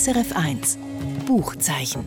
SRF 0.00 0.34
1 0.34 0.78
Buchzeichen. 1.26 2.06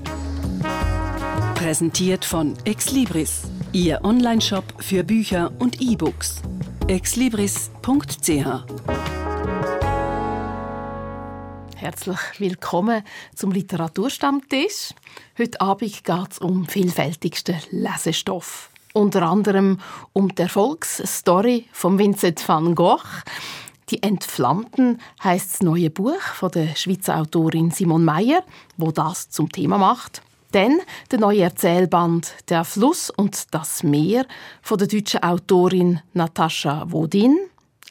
Präsentiert 1.54 2.26
von 2.26 2.56
Exlibris, 2.66 3.44
Ihr 3.72 4.04
Onlineshop 4.04 4.64
für 4.80 5.04
Bücher 5.04 5.52
und 5.60 5.80
E-Books. 5.80 6.42
exlibris.ch 6.88 7.70
Herzlich 11.76 12.20
willkommen 12.40 13.04
zum 13.36 13.52
Literaturstammtisch. 13.52 14.96
Heute 15.38 15.62
Abend 15.62 16.04
geht 16.04 16.32
es 16.32 16.40
um 16.40 16.66
vielfältigsten 16.66 17.58
Lesestoff. 17.70 18.72
Unter 18.94 19.22
anderem 19.22 19.80
um 20.14 20.34
die 20.34 20.42
Erfolgsstory 20.42 21.68
von 21.72 22.00
Vincent 22.00 22.48
van 22.48 22.74
Gogh. 22.74 23.04
Die 23.90 24.02
Entflammten 24.02 25.00
heißt 25.24 25.54
das 25.54 25.62
neue 25.62 25.90
Buch 25.90 26.22
von 26.22 26.52
der 26.52 26.76
Schweizer 26.76 27.18
Autorin 27.18 27.72
Simon 27.72 28.06
Meyer, 28.06 28.44
wo 28.78 28.92
das 28.92 29.30
zum 29.30 29.52
Thema 29.52 29.78
macht. 29.78 30.22
Dann 30.52 30.80
der 31.12 31.20
neue 31.20 31.42
Erzählband 31.42 32.36
Der 32.50 32.64
Fluss 32.64 33.10
und 33.10 33.54
das 33.54 33.84
Meer 33.84 34.26
von 34.62 34.78
der 34.78 34.88
deutschen 34.88 35.24
Autorin 35.24 36.00
Natascha 36.14 36.86
Wodin. 36.92 37.38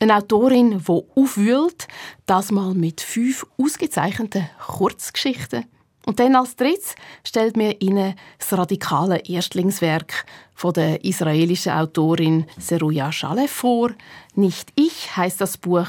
Eine 0.01 0.17
Autorin, 0.17 0.83
die 0.87 1.03
aufwühlt, 1.17 1.89
das 2.27 2.51
mal 2.51 2.75
mit 2.75 3.01
fünf 3.01 3.47
ausgezeichneten 3.59 4.49
Kurzgeschichten. 4.67 5.65
Und 6.05 6.19
dann 6.19 6.35
als 6.35 6.57
drittes 6.57 6.95
stellt 7.25 7.57
mir 7.57 7.81
Ihnen 7.81 8.15
das 8.39 8.57
radikale 8.59 9.19
Erstlingswerk 9.19 10.25
von 10.55 10.73
der 10.73 11.05
israelischen 11.05 11.73
Autorin 11.73 12.47
Seruya 12.59 13.13
Shalev 13.13 13.51
vor. 13.51 13.91
Nicht 14.35 14.73
ich 14.75 15.17
heißt 15.17 15.41
das 15.41 15.57
Buch, 15.57 15.89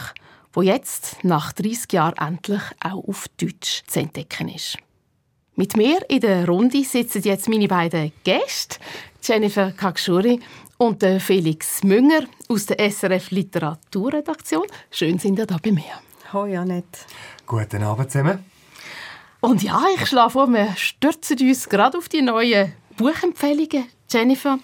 wo 0.53 0.61
jetzt 0.61 1.23
nach 1.23 1.51
30 1.53 1.91
Jahren 1.93 2.17
endlich 2.17 2.61
auch 2.83 3.07
auf 3.07 3.27
Deutsch 3.39 3.83
zu 3.87 3.99
entdecken 3.99 4.49
ist. 4.49 4.77
Mit 5.55 5.75
mir 5.77 5.99
in 6.09 6.21
der 6.21 6.47
Runde 6.47 6.83
sitzen 6.83 7.21
jetzt 7.23 7.49
meine 7.49 7.67
beiden 7.67 8.11
Gäste, 8.23 8.77
Jennifer 9.21 9.71
Kakshuri 9.71 10.39
und 10.77 11.03
Felix 11.19 11.83
Münger 11.83 12.25
aus 12.49 12.65
der 12.65 12.89
SRF 12.89 13.31
Literaturredaktion. 13.31 14.65
Schön 14.89 15.19
sind 15.19 15.37
ihr 15.37 15.45
da 15.45 15.57
bei 15.61 15.71
mir. 15.71 16.01
Hallo 16.31 16.47
Janette. 16.47 16.99
Guten 17.45 17.83
Abend 17.83 18.11
zusammen. 18.11 18.52
Und 19.43 19.61
ja, 19.61 19.83
ich 19.93 20.07
schlage 20.07 20.29
vor, 20.29 20.47
wir 20.53 20.73
stürzen 20.77 21.37
uns 21.37 21.67
gerade 21.67 21.97
auf 21.97 22.07
die 22.07 22.21
neuen 22.21 22.71
Buchempfehlungen. 22.95 23.87
Jennifer, 24.09 24.57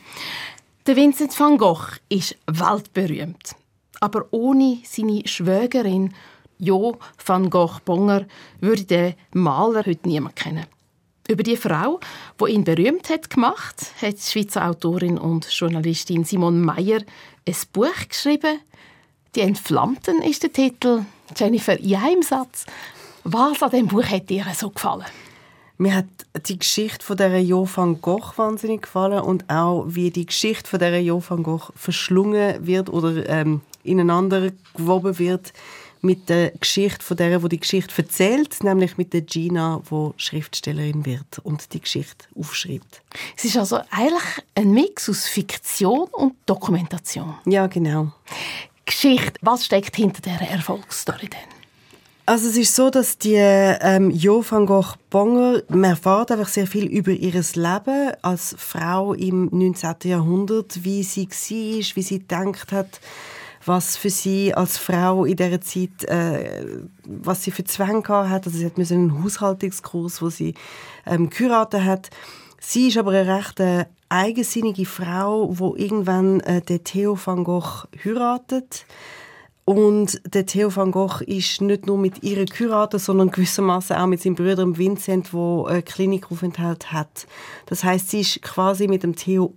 der 0.88 0.96
Vincent 0.96 1.38
van 1.38 1.58
Gogh 1.58 1.98
ist 2.08 2.38
weltberühmt. 2.48 3.58
Aber 4.00 4.28
ohne 4.32 4.78
seine 4.86 5.28
Schwägerin 5.28 6.14
Jo 6.60 6.98
van 7.26 7.50
Gogh-Bonger 7.50 8.26
würde 8.62 8.86
der 8.86 9.16
Maler 9.34 9.86
heute 9.86 10.08
niemand 10.08 10.38
kennen. 10.38 10.66
Über 11.28 11.44
die 11.44 11.58
Frau, 11.58 12.00
die 12.40 12.54
ihn 12.54 12.64
berühmt 12.64 13.10
hat 13.10 13.30
gemacht, 13.30 13.92
hat 14.02 14.14
die 14.14 14.32
Schweizer 14.32 14.66
Autorin 14.66 15.18
und 15.18 15.46
Journalistin 15.52 16.24
Simon 16.24 16.62
Meyer 16.62 17.02
ein 17.46 17.56
Buch 17.74 18.08
geschrieben. 18.08 18.62
Die 19.36 19.42
Entflammten 19.42 20.22
ist 20.22 20.44
der 20.44 20.54
Titel. 20.54 21.04
Jennifer, 21.36 21.78
in 21.78 21.96
einem 21.96 22.24
Satz, 22.24 22.66
was 23.24 23.62
an 23.62 23.72
dem 23.72 23.88
Buch 23.88 24.06
hat 24.06 24.30
dir 24.30 24.46
so 24.56 24.70
gefallen? 24.70 25.06
Mir 25.78 25.96
hat 25.96 26.08
die 26.48 26.60
Geschichte 26.60 27.06
von 27.06 27.16
der 27.16 27.42
Jo 27.42 27.68
van 27.74 28.02
Gogh 28.02 28.34
wahnsinnig 28.36 28.82
gefallen 28.82 29.22
und 29.22 29.50
auch 29.50 29.86
wie 29.88 30.12
die 30.12 30.26
Geschichte 30.26 30.70
von 30.70 30.80
der 30.80 31.02
Jo 31.02 31.24
van 31.26 31.44
Gogh 31.44 31.72
verschlungen 31.76 32.68
wird 32.68 32.90
oder 32.90 33.28
ähm, 33.30 33.62
ineinander 33.84 34.52
gewoben 34.76 35.18
wird 35.20 35.54
mit 36.02 36.30
der 36.30 36.52
Geschichte 36.52 37.04
von 37.04 37.18
der, 37.18 37.44
wo 37.44 37.48
die 37.48 37.60
Geschichte 37.60 37.94
erzählt, 38.02 38.64
nämlich 38.64 38.98
mit 38.98 39.14
der 39.14 39.22
Gina, 39.22 39.82
wo 39.90 40.14
Schriftstellerin 40.18 41.06
wird 41.06 41.40
und 41.44 41.74
die 41.74 41.82
Geschichte 41.82 42.26
aufschreibt. 42.38 43.02
Es 43.38 43.46
ist 43.46 43.58
also 43.58 43.80
eigentlich 43.90 44.24
ein 44.56 44.72
Mix 44.72 45.10
aus 45.10 45.28
Fiktion 45.28 46.08
und 46.12 46.34
Dokumentation. 46.46 47.36
Ja, 47.46 47.68
genau. 47.68 48.12
Geschichte, 48.86 49.34
was 49.42 49.66
steckt 49.66 49.96
hinter 49.96 50.22
der 50.22 50.42
Erfolgsstory 50.42 51.30
denn? 51.30 51.59
Also 52.30 52.48
es 52.48 52.58
ist 52.58 52.76
so, 52.76 52.92
dass 52.92 53.18
die 53.18 53.34
ähm, 53.38 54.12
Jo 54.12 54.46
van 54.48 54.68
Gogh 54.68 54.94
Bonger, 55.10 55.64
man 55.68 55.86
erfährt 55.86 56.32
einfach 56.32 56.48
sehr 56.48 56.68
viel 56.68 56.86
über 56.86 57.10
ihr 57.10 57.32
Leben 57.34 58.12
als 58.22 58.56
Frau 58.56 59.16
im 59.16 59.50
19. 59.52 59.96
Jahrhundert, 60.04 60.84
wie 60.84 61.02
sie 61.02 61.28
war, 61.28 61.96
wie 61.96 62.02
sie 62.04 62.20
gedacht 62.20 62.72
hat, 62.72 63.00
was 63.66 63.98
für 63.98 64.12
sie 64.12 64.54
als 64.54 64.78
Frau 64.78 65.26
in 65.26 65.38
dieser 65.38 65.60
Zeit, 65.60 66.04
äh, 66.04 66.68
was 67.04 67.46
sie 67.46 67.50
für 67.50 67.64
Zwänge 67.64 68.08
hat. 68.08 68.46
Also 68.46 68.60
sie 68.60 68.66
hat 68.68 68.78
einen 68.78 69.24
Haushaltungskurs, 69.24 70.22
wo 70.22 70.30
sie 70.30 70.54
ähm, 71.08 71.32
geheiratet 71.32 71.84
hat. 71.84 72.10
Sie 72.60 72.90
ist 72.90 72.98
aber 73.00 73.10
eine 73.10 73.38
recht 73.38 73.60
äh, 73.60 73.86
eigensinnige 74.10 74.86
Frau, 74.86 75.50
wo 75.58 75.76
irgendwann 75.76 76.42
äh, 76.42 76.62
den 76.62 76.84
Theo 76.84 77.18
van 77.26 77.44
Gogh 77.44 77.88
heiratet. 78.06 78.86
Und 79.70 80.20
der 80.34 80.48
Theo 80.48 80.76
van 80.76 80.90
Gogh 80.92 81.22
ist 81.28 81.62
nicht 81.62 81.86
nur 81.86 82.00
mit 82.00 82.24
ihr 82.24 82.44
geheiratet, 82.44 83.02
sondern 83.02 83.30
gewissermaßen 83.30 83.96
auch 83.98 84.08
mit 84.08 84.20
seinem 84.20 84.34
Bruder 84.34 84.66
Vincent, 84.76 85.32
wo 85.32 85.66
eine 85.66 85.84
Klinikaufenthalt 85.84 86.92
hat. 86.92 87.28
Das 87.68 87.84
heißt, 87.84 88.10
sie 88.10 88.22
ist 88.22 88.42
quasi 88.42 88.88
mit 88.88 89.04
dem 89.04 89.16
Theo 89.16 89.54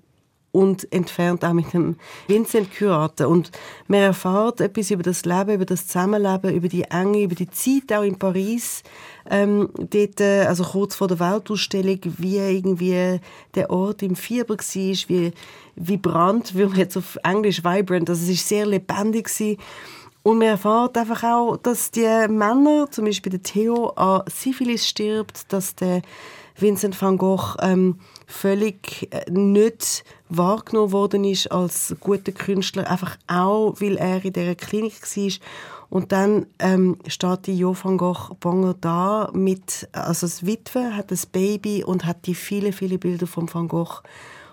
und 0.50 0.92
entfernt 0.92 1.46
auch 1.46 1.54
mit 1.54 1.72
dem 1.72 1.96
Vincent 2.26 2.76
geheiratet. 2.76 3.26
Und 3.26 3.52
man 3.88 4.00
erfährt 4.00 4.60
etwas 4.60 4.90
über 4.90 5.02
das 5.02 5.24
Leben, 5.24 5.54
über 5.54 5.64
das 5.64 5.86
Zusammenleben, 5.86 6.54
über 6.54 6.68
die 6.68 6.84
Enge, 6.84 7.22
über 7.22 7.34
die 7.34 7.48
Zeit 7.48 7.90
auch 7.96 8.02
in 8.02 8.18
Paris. 8.18 8.82
Ähm, 9.30 9.70
dort, 9.78 10.20
äh, 10.20 10.44
also 10.44 10.62
kurz 10.62 10.94
vor 10.94 11.08
der 11.08 11.20
Weltausstellung, 11.20 12.00
wie 12.18 12.36
irgendwie 12.36 13.18
der 13.54 13.70
Ort 13.70 14.02
im 14.02 14.14
Fieber 14.14 14.58
war, 14.58 15.08
wie 15.08 15.32
vibrant, 15.74 16.54
wie 16.54 16.66
man 16.66 16.76
jetzt 16.76 16.98
auf 16.98 17.16
Englisch 17.22 17.64
vibrant, 17.64 18.10
also 18.10 18.22
es 18.22 18.28
ist 18.28 18.46
sehr 18.46 18.66
lebendig 18.66 19.24
gewesen. 19.24 19.56
Und 20.22 20.38
man 20.38 20.48
erfährt 20.48 20.96
einfach 20.96 21.24
auch, 21.24 21.56
dass 21.56 21.90
die 21.90 22.06
Männer, 22.28 22.88
zum 22.90 23.06
Beispiel 23.06 23.30
der 23.30 23.42
Theo, 23.42 23.88
an 23.90 24.22
Syphilis 24.28 24.88
stirbt, 24.88 25.52
dass 25.52 25.74
der 25.74 26.02
Vincent 26.56 27.00
van 27.00 27.18
Gogh 27.18 27.56
ähm, 27.60 27.98
völlig 28.26 29.08
äh, 29.10 29.30
nicht 29.30 30.04
wahrgenommen 30.28 30.92
worden 30.92 31.24
ist 31.24 31.50
als 31.50 31.94
guter 32.00 32.32
Künstler, 32.32 32.88
einfach 32.88 33.16
auch, 33.26 33.74
weil 33.80 33.96
er 33.96 34.24
in 34.24 34.32
dieser 34.32 34.54
Klinik 34.54 34.94
war. 35.02 35.32
Und 35.90 36.12
dann 36.12 36.46
ähm, 36.58 36.96
steht 37.06 37.46
die 37.46 37.58
Jo 37.58 37.76
van 37.80 37.98
Gogh 37.98 38.34
Bonger 38.40 38.74
da 38.80 39.30
mit, 39.34 39.88
also 39.92 40.26
das 40.26 40.46
Witwe 40.46 40.96
hat 40.96 41.10
das 41.10 41.26
Baby 41.26 41.84
und 41.84 42.06
hat 42.06 42.26
die 42.26 42.34
viele, 42.34 42.72
viele 42.72 42.98
Bilder 42.98 43.26
von 43.26 43.52
Van 43.52 43.68
Gogh 43.68 44.00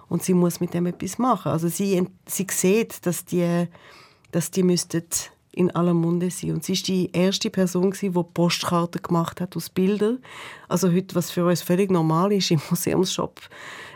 und 0.09 0.24
sie 0.24 0.34
muss 0.34 0.59
mit 0.59 0.74
dem 0.74 0.88
etwas 0.88 1.18
machen. 1.18 1.52
Also 1.52 1.68
sie, 1.69 2.06
sie 2.25 2.47
sieht, 2.50 3.06
dass 3.06 3.24
die, 3.24 3.68
dass 4.31 4.52
die 4.52 4.63
müssten 4.63 5.03
in 5.59 5.72
aller 5.72 5.94
Munde 5.94 6.31
sein. 6.31 6.52
Und 6.52 6.64
sie 6.64 6.72
ist 6.72 6.88
die 6.88 7.12
erste 7.12 7.50
Person, 7.50 7.92
die 7.92 8.09
Postkarten 8.09 9.02
gemacht 9.02 9.42
hat 9.42 9.58
aus 9.58 9.70
Bildern. 9.70 10.20
Also 10.70 10.90
heute, 10.90 11.16
was 11.16 11.31
für 11.31 11.46
uns 11.46 11.62
völlig 11.62 11.92
normal 11.92 12.31
ist, 12.31 12.50
im 12.50 12.62
Museumsshop 12.70 13.42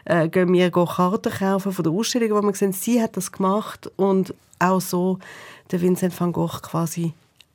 äh, 0.03 0.27
gehen 0.27 0.51
wir 0.51 0.69
Karten 0.69 1.31
kaufen 1.31 1.71
von 1.71 1.83
der 1.83 1.93
Ausstellung, 1.93 2.31
wo 2.31 2.41
wir 2.45 2.53
sehen, 2.53 2.73
sie 2.73 3.01
hat 3.01 3.15
das 3.15 3.31
gemacht 3.31 3.89
und 3.95 4.33
auch 4.59 4.81
so 4.81 5.19
der 5.71 5.81
Vincent 5.81 6.19
van 6.19 6.33
Gogh 6.33 6.59
quasi 6.61 7.13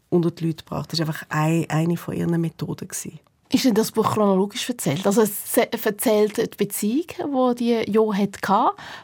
unter 0.08 0.30
die 0.30 0.46
Leute 0.46 0.64
gebracht. 0.64 0.90
Das 0.90 1.00
war 1.00 1.08
einfach 1.08 1.26
eine 1.28 1.96
von 1.98 2.14
ihren 2.14 2.40
Methoden. 2.40 2.88
Gewesen. 2.88 3.20
Ist 3.50 3.64
denn 3.64 3.74
das 3.74 3.92
Buch 3.92 4.12
chronologisch 4.12 4.68
erzählt? 4.68 5.06
Also 5.06 5.22
es 5.22 5.56
erzählt 5.56 6.36
die 6.36 6.56
Beziehung, 6.56 7.54
die 7.56 7.84
die 7.84 7.90
Jo 7.90 8.12
hatte 8.12 8.40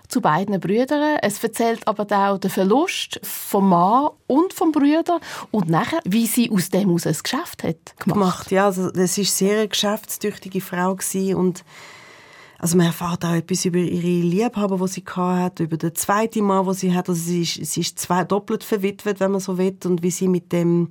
zu 0.09 0.21
beiden 0.21 0.60
Brüdern. 0.60 1.19
Es 1.22 1.43
erzählt 1.43 1.87
aber 1.88 2.06
auch 2.10 2.38
den 2.38 2.50
Verlust 2.50 3.21
vom 3.22 3.71
Mann 3.71 4.10
und 4.27 4.53
vom 4.53 4.71
Brüder 4.71 5.21
und 5.50 5.71
nachher, 5.71 6.00
wie 6.05 6.27
sie 6.27 6.50
aus 6.50 6.69
dem 6.69 6.93
aus 6.93 7.06
ein 7.06 7.16
Geschäft 7.22 7.62
hat 7.62 7.97
gemacht. 7.99 8.19
gemacht 8.19 8.50
ja, 8.50 8.67
also 8.67 8.91
das 8.91 9.17
ist 9.17 9.37
sehr 9.37 9.58
eine 9.58 9.69
geschäftstüchtige 9.69 10.61
Frau 10.61 10.97
und 11.35 11.64
also 12.64 12.78
man 12.78 12.87
erfährt 12.87 13.26
auch 13.26 13.34
etwas 13.34 13.66
über 13.66 13.76
ihre 13.76 14.26
Liebhaber, 14.26 14.78
die 14.78 14.88
sie 14.88 15.05
hat, 15.06 15.61
über 15.61 15.76
den 15.76 15.94
zweiten 15.94 16.46
Mann, 16.46 16.64
den 16.64 16.72
sie 16.72 16.94
hat. 16.94 17.11
Also 17.11 17.20
sie 17.20 17.43
ist, 17.43 17.62
sie 17.62 17.82
ist 17.82 17.99
zwei, 17.99 18.25
doppelt 18.25 18.64
verwitwet, 18.64 19.20
wenn 19.20 19.32
man 19.32 19.40
so 19.43 19.58
will, 19.58 19.76
und 19.84 20.02
wie 20.02 20.11
sie 20.11 20.28
mit 20.28 20.50
dem 20.50 20.88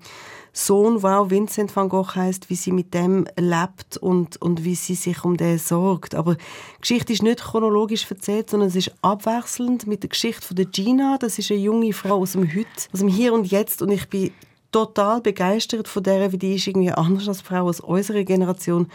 Sohn, 0.52 1.02
der 1.02 1.20
auch 1.20 1.32
Vincent 1.32 1.76
van 1.76 1.90
Gogh 1.90 2.14
heißt, 2.14 2.52
wie 2.52 2.56
sie 2.56 2.72
mit 2.72 2.94
dem 2.94 3.26
lebt 3.40 3.98
und, 3.98 4.40
und 4.40 4.64
wie 4.64 4.76
sie 4.76 4.94
sich 4.94 5.26
um 5.26 5.36
den 5.36 5.58
sorgt. 5.58 6.14
Aber 6.14 6.36
die 6.36 6.82
Geschichte 6.82 7.12
ist 7.12 7.24
nicht 7.24 7.42
chronologisch 7.42 8.06
erzählt, 8.08 8.52
sondern 8.52 8.70
es 8.70 8.76
ist 8.76 8.94
abwechselnd 9.02 9.88
mit 9.88 10.04
der 10.04 10.10
Geschichte 10.10 10.46
von 10.46 10.56
der 10.56 10.66
Gina. 10.66 11.18
Das 11.20 11.40
ist 11.40 11.50
eine 11.50 11.60
junge 11.60 11.92
Frau 11.92 12.18
aus 12.20 12.34
dem 12.34 12.48
Heute, 12.48 12.68
aus 12.94 13.00
dem 13.00 13.08
Hier 13.08 13.34
und 13.34 13.50
Jetzt. 13.50 13.82
Und 13.82 13.90
ich 13.90 14.08
bin 14.10 14.30
total 14.72 15.22
begeistert 15.22 15.88
von 15.88 16.04
der, 16.04 16.32
wie 16.32 16.38
die 16.38 16.54
ist 16.54 16.68
irgendwie 16.68 16.92
anders 16.92 17.28
als 17.28 17.42
Frau 17.42 17.64
aus 17.68 17.80
unserer 17.80 18.24
Generation. 18.24 18.90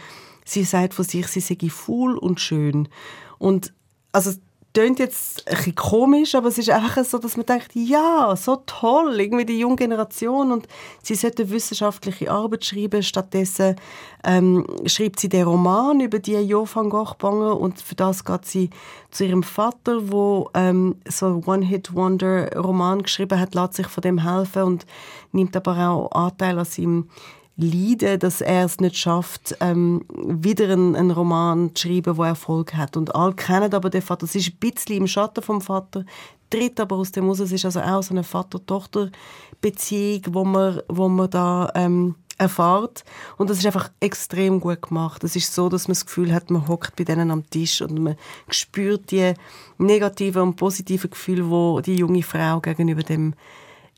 Sie 0.49 0.63
sagt 0.63 0.95
von 0.95 1.05
sich, 1.05 1.27
sie 1.27 1.41
sei 1.41 1.57
faul 1.69 2.17
und 2.17 2.39
schön. 2.39 2.89
Und 3.37 3.71
also 4.11 4.31
klingt 4.73 4.97
jetzt 4.97 5.47
ein 5.47 5.75
komisch, 5.75 6.33
aber 6.33 6.47
es 6.47 6.57
ist 6.57 6.69
einfach 6.69 7.03
so, 7.03 7.19
dass 7.19 7.37
man 7.37 7.45
denkt, 7.45 7.71
ja, 7.75 8.35
so 8.35 8.63
toll, 8.65 9.19
irgendwie 9.19 9.45
die 9.45 9.59
junge 9.59 9.75
Generation. 9.75 10.51
Und 10.51 10.67
sie 11.03 11.13
sollte 11.15 11.49
wissenschaftliche 11.51 12.31
Arbeit 12.31 12.65
schreiben, 12.65 13.03
stattdessen 13.03 13.75
ähm, 14.23 14.65
schreibt 14.85 15.19
sie 15.19 15.29
den 15.29 15.43
Roman 15.43 15.99
über 15.99 16.17
die 16.17 16.33
Jo 16.33 16.67
van 16.71 16.89
Gogh 16.89 17.13
Banger 17.19 17.59
und 17.59 17.79
für 17.79 17.95
das 17.95 18.25
geht 18.25 18.45
sie 18.45 18.69
zu 19.11 19.25
ihrem 19.25 19.43
Vater, 19.43 20.11
wo 20.11 20.49
ähm, 20.53 20.95
so 21.07 21.43
One-Hit-Wonder-Roman 21.45 23.03
geschrieben 23.03 23.39
hat, 23.39 23.53
lässt 23.53 23.75
sich 23.75 23.87
von 23.87 24.01
dem 24.01 24.19
helfen 24.19 24.63
und 24.63 24.85
nimmt 25.31 25.55
aber 25.55 25.89
auch 25.89 26.11
Anteil 26.11 26.57
an 26.57 26.65
seinem 26.65 27.09
leiden, 27.59 28.19
dass 28.19 28.41
er 28.41 28.65
es 28.65 28.79
nicht 28.79 28.97
schafft, 28.97 29.55
ähm, 29.59 30.05
wieder 30.09 30.69
einen, 30.69 30.95
einen, 30.95 31.11
Roman 31.11 31.75
zu 31.75 31.87
schreiben, 31.87 32.15
der 32.15 32.25
Erfolg 32.25 32.75
hat. 32.75 32.97
Und 32.97 33.13
alle 33.15 33.33
kennen 33.33 33.73
aber 33.73 33.89
den 33.89 34.01
Vater. 34.01 34.25
Es 34.25 34.35
ist 34.35 34.53
ein 34.53 34.57
bisschen 34.59 34.97
im 34.97 35.07
Schatten 35.07 35.43
vom 35.43 35.61
Vater, 35.61 36.05
tritt 36.49 36.79
aber 36.79 36.95
aus 36.95 37.11
dem 37.11 37.27
Haus. 37.27 37.39
Es 37.39 37.51
ist 37.51 37.65
also 37.65 37.81
auch 37.81 38.01
so 38.01 38.13
eine 38.13 38.23
Vater-Tochter-Beziehung, 38.23 40.21
wo 40.29 40.45
man, 40.45 40.81
wo 40.87 41.09
man 41.09 41.29
da 41.29 41.71
ähm, 41.75 42.15
erfahrt. 42.37 43.03
Und 43.37 43.49
das 43.49 43.59
ist 43.59 43.65
einfach 43.65 43.91
extrem 43.99 44.59
gut 44.59 44.81
gemacht. 44.81 45.23
Es 45.23 45.35
ist 45.35 45.53
so, 45.53 45.69
dass 45.69 45.87
man 45.87 45.93
das 45.93 46.05
Gefühl 46.05 46.33
hat, 46.33 46.49
man 46.49 46.67
hockt 46.67 46.95
bei 46.95 47.03
denen 47.03 47.29
am 47.29 47.47
Tisch 47.49 47.81
und 47.81 47.99
man 47.99 48.15
spürt 48.49 49.11
die 49.11 49.33
negativen 49.77 50.41
und 50.41 50.55
positiven 50.55 51.09
Gefühle, 51.09 51.49
wo 51.49 51.81
die 51.81 51.97
junge 51.97 52.23
Frau 52.23 52.61
gegenüber 52.61 53.03
dem 53.03 53.33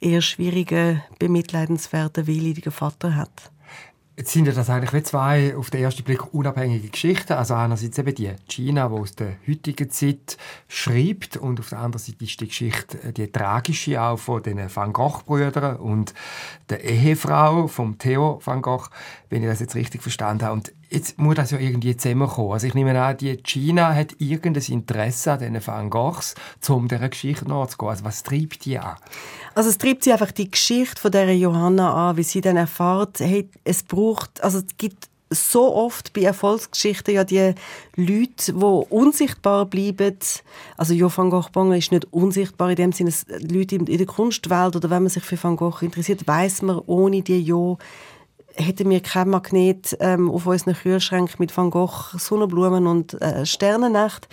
eher 0.01 0.21
schwierigen, 0.21 1.03
bemitleidenswerten, 1.19 2.25
wehleidigen 2.25 2.71
Vater 2.71 3.15
hat. 3.15 3.50
Jetzt 4.21 4.33
sind 4.33 4.45
ja 4.45 4.53
das 4.53 4.69
eigentlich 4.69 4.93
wie 4.93 5.01
zwei 5.01 5.55
auf 5.57 5.71
den 5.71 5.81
ersten 5.81 6.03
Blick 6.03 6.31
unabhängige 6.31 6.89
Geschichten. 6.89 7.33
Also 7.33 7.55
einerseits 7.55 7.97
eben 7.97 8.13
die 8.13 8.31
China, 8.47 8.87
die 8.87 8.93
aus 8.93 9.15
der 9.15 9.37
heutigen 9.47 9.89
Zeit 9.89 10.37
schreibt 10.67 11.37
und 11.37 11.59
auf 11.59 11.69
der 11.69 11.79
anderen 11.79 12.05
Seite 12.05 12.23
ist 12.23 12.39
die 12.39 12.47
Geschichte 12.47 13.01
äh, 13.01 13.13
die 13.13 13.31
tragische 13.31 13.99
auch 13.99 14.17
von 14.17 14.43
den 14.43 14.59
Van 14.71 14.93
Gogh-Brüdern 14.93 15.77
und 15.77 16.13
der 16.69 16.83
Ehefrau 16.83 17.65
von 17.65 17.97
Theo 17.97 18.39
Van 18.45 18.61
Gogh, 18.61 18.89
wenn 19.31 19.41
ich 19.41 19.49
das 19.49 19.59
jetzt 19.59 19.73
richtig 19.73 20.03
verstanden 20.03 20.45
habe. 20.45 20.53
Und 20.53 20.71
jetzt 20.91 21.17
muss 21.17 21.35
das 21.35 21.51
ja 21.51 21.59
irgendwie 21.59 21.95
zusammenkommen. 21.95 22.51
Also 22.51 22.67
ich 22.67 22.73
nehme 22.73 23.01
an, 23.01 23.17
die 23.17 23.37
China 23.37 23.95
hat 23.95 24.15
irgendein 24.19 24.63
Interesse 24.63 25.31
an 25.31 25.39
diesen 25.39 25.65
Van 25.65 25.89
Goghs, 25.89 26.35
um 26.67 26.87
dieser 26.87 27.09
Geschichte 27.09 27.47
nachzugehen. 27.47 27.89
Also 27.89 28.03
was 28.03 28.23
treibt 28.23 28.65
die 28.65 28.77
an? 28.77 28.97
Also 29.55 29.69
es 29.69 29.77
treibt 29.77 30.03
sie 30.03 30.11
einfach 30.11 30.31
die 30.31 30.51
Geschichte 30.51 31.01
von 31.01 31.11
der 31.11 31.35
Johanna 31.35 32.09
an, 32.09 32.17
wie 32.17 32.23
sie 32.23 32.41
dann 32.41 32.57
erfährt, 32.57 33.19
hey, 33.19 33.49
es 33.63 33.83
braucht, 33.83 34.43
also 34.43 34.59
es 34.59 34.77
gibt 34.77 35.09
so 35.33 35.73
oft 35.73 36.11
bei 36.11 36.23
Erfolgsgeschichten 36.23 37.13
ja 37.13 37.23
die 37.23 37.53
Leute, 37.95 38.53
die 38.53 38.85
unsichtbar 38.89 39.65
bleiben. 39.65 40.17
Also 40.75 40.93
Jo 40.93 41.09
van 41.13 41.29
Gogh 41.29 41.49
Bonger 41.53 41.77
ist 41.77 41.93
nicht 41.93 42.05
unsichtbar 42.11 42.69
in 42.71 42.75
dem 42.75 42.91
Sinne, 42.91 43.13
Leute 43.39 43.75
in 43.75 43.85
der 43.85 44.05
Kunstwelt 44.05 44.75
oder 44.75 44.89
wenn 44.89 45.03
man 45.03 45.09
sich 45.09 45.23
für 45.23 45.41
Van 45.41 45.55
Gogh 45.55 45.81
interessiert, 45.81 46.27
weiß 46.27 46.63
man, 46.63 46.81
ohne 46.85 47.21
die 47.21 47.41
Jo 47.41 47.77
hätten 48.55 48.89
wir 48.89 49.01
kein 49.01 49.29
Magnet 49.29 49.97
ähm, 49.99 50.29
auf 50.29 50.45
unseren 50.45 50.73
Kühlschrank 50.73 51.39
mit 51.39 51.55
Van 51.55 51.69
Gogh, 51.69 52.17
Sonnenblumen 52.17 52.87
und 52.87 53.21
äh, 53.21 53.45
Sternennacht. 53.45 54.27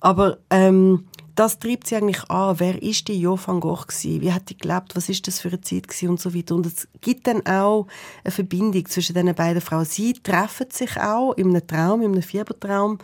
Aber 0.00 0.38
ähm, 0.50 1.04
das 1.34 1.58
treibt 1.58 1.86
sie 1.86 1.96
eigentlich 1.96 2.28
an. 2.28 2.60
Wer 2.60 2.82
ist 2.82 3.08
die 3.08 3.18
Jo 3.18 3.38
van 3.42 3.60
Gogh 3.60 3.86
gewesen? 3.86 4.20
Wie 4.20 4.32
hat 4.32 4.50
die 4.50 4.58
gelebt? 4.58 4.94
Was 4.94 5.08
ist 5.08 5.26
das 5.26 5.40
für 5.40 5.48
eine 5.48 5.60
Zeit 5.62 5.88
gewesen? 5.88 6.10
Und 6.10 6.20
so 6.20 6.34
weiter. 6.34 6.54
Und 6.54 6.66
es 6.66 6.88
gibt 7.00 7.26
dann 7.26 7.46
auch 7.46 7.86
eine 8.22 8.32
Verbindung 8.32 8.84
zwischen 8.86 9.14
diesen 9.14 9.34
beiden 9.34 9.62
Frauen. 9.62 9.86
Sie 9.86 10.12
treffen 10.12 10.66
sich 10.70 10.98
auch 10.98 11.32
in 11.32 11.48
einem 11.48 11.66
Traum, 11.66 12.02
in 12.02 12.12
einem 12.12 12.22
Fiebertraum 12.22 12.98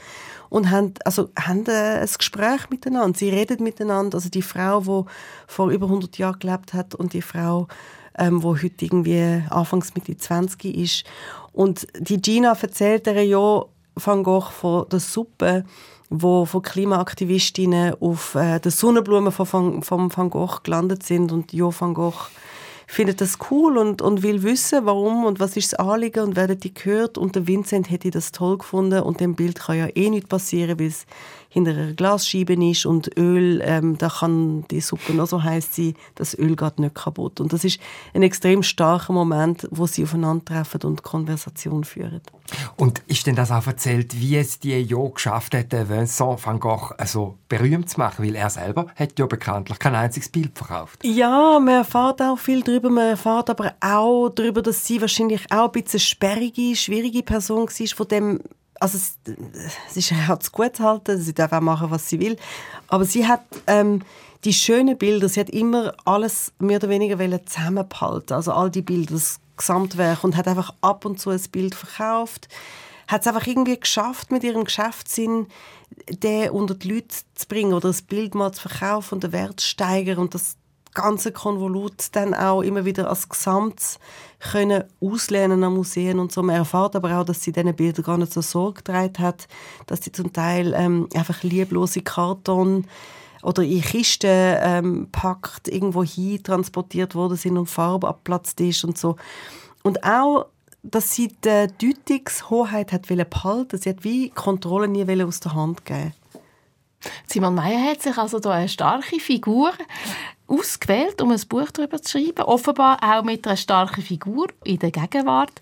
und 0.50 0.70
haben, 0.70 0.94
also, 1.04 1.30
haben 1.38 1.64
äh, 1.66 2.00
ein 2.00 2.08
Gespräch 2.16 2.68
miteinander. 2.70 3.18
Sie 3.18 3.30
reden 3.30 3.62
miteinander. 3.62 4.16
Also 4.16 4.28
die 4.28 4.42
Frau, 4.42 4.80
die 4.80 5.10
vor 5.46 5.70
über 5.70 5.86
100 5.86 6.18
Jahren 6.18 6.38
gelebt 6.38 6.74
hat 6.74 6.94
und 6.94 7.14
die 7.14 7.22
Frau, 7.22 7.66
ähm, 8.18 8.42
wo 8.42 8.56
heute 8.56 8.84
irgendwie 8.84 9.42
anfangs 9.50 9.94
Mitte 9.94 10.16
20 10.16 10.64
ist. 10.76 11.04
Und 11.52 11.86
die 11.98 12.20
Gina 12.20 12.56
erzählt 12.60 13.06
ihr 13.06 13.24
ja 13.24 13.64
Van 13.94 14.22
Gogh 14.22 14.50
von 14.50 14.88
der 14.88 15.00
Suppe, 15.00 15.64
wo 16.10 16.44
von 16.44 16.62
Klimaaktivistinnen 16.62 17.94
auf 18.00 18.34
äh, 18.34 18.58
der 18.60 18.70
Sonnenblume 18.70 19.30
von, 19.32 19.46
von, 19.46 19.82
von 19.82 20.16
Van 20.16 20.30
Gogh 20.30 20.60
gelandet 20.62 21.02
sind 21.02 21.32
und 21.32 21.52
Jo 21.52 21.72
Van 21.76 21.94
Gogh 21.94 22.28
findet 22.90 23.20
das 23.20 23.36
cool 23.50 23.76
und, 23.76 24.00
und 24.00 24.22
will 24.22 24.42
wissen, 24.42 24.86
warum 24.86 25.26
und 25.26 25.40
was 25.40 25.58
ist 25.58 25.74
das 25.74 25.78
Anliegen 25.78 26.24
und 26.24 26.36
wer 26.36 26.54
die 26.54 26.72
gehört. 26.72 27.18
Und 27.18 27.36
der 27.36 27.46
Vincent 27.46 27.90
hätte 27.90 28.10
das 28.10 28.32
toll 28.32 28.56
gefunden 28.56 29.02
und 29.02 29.20
dem 29.20 29.34
Bild 29.34 29.60
kann 29.60 29.76
ja 29.76 29.88
eh 29.94 30.08
nicht 30.08 30.28
passieren, 30.28 30.80
weil 30.80 30.86
es 30.86 31.04
hinter 31.48 31.70
einer 31.72 31.92
Glasscheibe 31.92 32.54
ist 32.54 32.86
und 32.86 33.16
Öl, 33.16 33.60
ähm, 33.64 33.96
da 33.98 34.08
kann 34.08 34.64
die 34.70 34.80
Suppe 34.80 35.14
noch 35.14 35.26
so 35.26 35.42
heiß 35.42 35.74
sein, 35.74 35.94
das 36.14 36.38
Öl 36.38 36.56
geht 36.56 36.78
nicht 36.78 36.94
kaputt. 36.94 37.40
Und 37.40 37.52
das 37.52 37.64
ist 37.64 37.80
ein 38.14 38.22
extrem 38.22 38.62
starker 38.62 39.12
Moment, 39.12 39.66
wo 39.70 39.86
sie 39.86 40.04
aufeinandertreffen 40.04 40.82
und 40.82 41.02
Konversation 41.02 41.84
führen. 41.84 42.20
Und 42.76 43.02
ist 43.06 43.26
denn 43.26 43.34
das 43.34 43.50
auch 43.50 43.66
erzählt, 43.66 44.18
wie 44.18 44.36
es 44.36 44.58
die 44.58 44.78
Jo 44.80 45.10
geschafft 45.10 45.54
hat, 45.54 45.72
Vincent 45.72 46.44
van 46.44 46.60
Gogh 46.60 46.92
also 46.96 47.36
berühmt 47.48 47.88
zu 47.90 47.98
machen? 47.98 48.24
Weil 48.24 48.34
er 48.34 48.50
selber 48.50 48.86
hat 48.96 49.18
ja 49.18 49.26
bekanntlich 49.26 49.78
kein 49.78 49.94
einziges 49.94 50.28
Bild 50.28 50.56
verkauft. 50.56 51.04
Ja, 51.04 51.58
man 51.58 51.74
erfährt 51.74 52.22
auch 52.22 52.38
viel 52.38 52.62
darüber. 52.62 52.90
Man 52.90 53.08
erfährt 53.08 53.50
aber 53.50 53.74
auch 53.80 54.30
darüber, 54.30 54.62
dass 54.62 54.86
sie 54.86 55.00
wahrscheinlich 55.00 55.50
auch 55.50 55.66
ein 55.66 55.72
bisschen 55.72 56.00
sperrige, 56.00 56.76
schwierige 56.76 57.22
Person 57.22 57.68
war, 57.68 57.96
von 57.96 58.08
dem 58.08 58.40
also 58.80 58.96
es, 58.96 59.18
es 59.88 59.96
ist 59.96 60.12
halt 60.12 60.42
zu 60.42 60.50
gut 60.50 60.76
zu 60.76 60.84
halten, 60.84 61.20
sie 61.20 61.34
darf 61.34 61.52
auch 61.52 61.60
machen, 61.60 61.90
was 61.90 62.08
sie 62.08 62.20
will, 62.20 62.36
aber 62.88 63.04
sie 63.04 63.26
hat 63.26 63.42
ähm, 63.66 64.02
die 64.44 64.52
schönen 64.52 64.96
Bilder, 64.96 65.28
sie 65.28 65.40
hat 65.40 65.50
immer 65.50 65.94
alles 66.04 66.52
mehr 66.58 66.78
oder 66.78 66.88
weniger 66.88 67.18
zusammengehalten, 67.46 68.34
also 68.34 68.52
all 68.52 68.70
die 68.70 68.82
Bilder, 68.82 69.14
das 69.14 69.40
Gesamtwerk 69.56 70.22
und 70.24 70.36
hat 70.36 70.46
einfach 70.46 70.72
ab 70.80 71.04
und 71.04 71.18
zu 71.20 71.30
ein 71.30 71.42
Bild 71.50 71.74
verkauft, 71.74 72.48
hat 73.08 73.22
es 73.22 73.26
einfach 73.26 73.46
irgendwie 73.46 73.78
geschafft, 73.78 74.30
mit 74.30 74.44
ihrem 74.44 74.64
Geschäftssinn 74.64 75.46
den 76.10 76.50
unter 76.50 76.74
die 76.74 76.92
Leute 76.92 77.16
zu 77.34 77.48
bringen 77.48 77.72
oder 77.72 77.88
das 77.88 78.02
Bild 78.02 78.34
mal 78.34 78.52
zu 78.52 78.68
verkaufen 78.68 79.14
und 79.14 79.24
den 79.24 79.32
Wert 79.32 79.60
zu 79.60 79.66
steigern 79.66 80.18
und 80.18 80.34
das 80.34 80.57
ganze 80.94 81.32
Konvolut 81.32 82.08
dann 82.12 82.34
auch 82.34 82.62
immer 82.62 82.84
wieder 82.84 83.08
als 83.08 83.28
Gesamt 83.28 83.98
können 84.38 84.84
auslehnen 85.00 85.64
an 85.64 85.74
Museen 85.74 86.18
und 86.18 86.32
so. 86.32 86.42
Man 86.42 86.56
erfährt 86.56 86.96
aber 86.96 87.18
auch, 87.18 87.24
dass 87.24 87.42
sie 87.42 87.52
diesen 87.52 87.74
Bildern 87.74 88.04
gar 88.04 88.18
nicht 88.18 88.32
so 88.32 88.40
Sorge 88.40 88.82
getragen 88.82 89.18
hat, 89.18 89.48
dass 89.86 90.02
sie 90.02 90.12
zum 90.12 90.32
Teil 90.32 90.74
ähm, 90.76 91.08
einfach 91.14 91.42
lieblose 91.42 92.02
Karton 92.02 92.86
oder 93.42 93.62
in 93.62 93.82
Kisten 93.82 94.56
ähm, 94.60 95.08
packt, 95.12 95.68
irgendwo 95.68 96.04
hin 96.04 96.42
transportiert 96.42 97.14
worden 97.14 97.36
sind 97.36 97.56
und 97.56 97.66
Farbe 97.66 98.08
abplatzt 98.08 98.60
ist 98.60 98.84
und 98.84 98.98
so. 98.98 99.16
Und 99.82 100.04
auch 100.04 100.46
dass 100.82 101.14
sie 101.14 101.28
die 101.28 101.66
Deutungshoheit 101.80 102.92
hat 102.92 103.08
behalten 103.08 103.78
Sie 103.78 103.90
hat 103.90 104.04
wie 104.04 104.30
Kontrolle 104.30 104.88
nie 104.88 105.22
aus 105.22 105.40
der 105.40 105.54
Hand 105.54 105.84
geben. 105.84 106.12
Simon 107.26 107.54
Meyer 107.54 107.90
hat 107.90 108.02
sich 108.02 108.16
also 108.16 108.38
da 108.38 108.50
eine 108.50 108.68
starke 108.68 109.20
Figur 109.20 109.72
ausgewählt, 110.48 111.20
um 111.20 111.30
ein 111.30 111.40
Buch 111.48 111.70
darüber 111.70 112.00
zu 112.02 112.18
schreiben. 112.18 112.42
Offenbar 112.42 112.98
auch 113.02 113.22
mit 113.22 113.46
einer 113.46 113.56
starken 113.56 114.02
Figur 114.02 114.48
in 114.64 114.78
der 114.78 114.90
Gegenwart. 114.90 115.52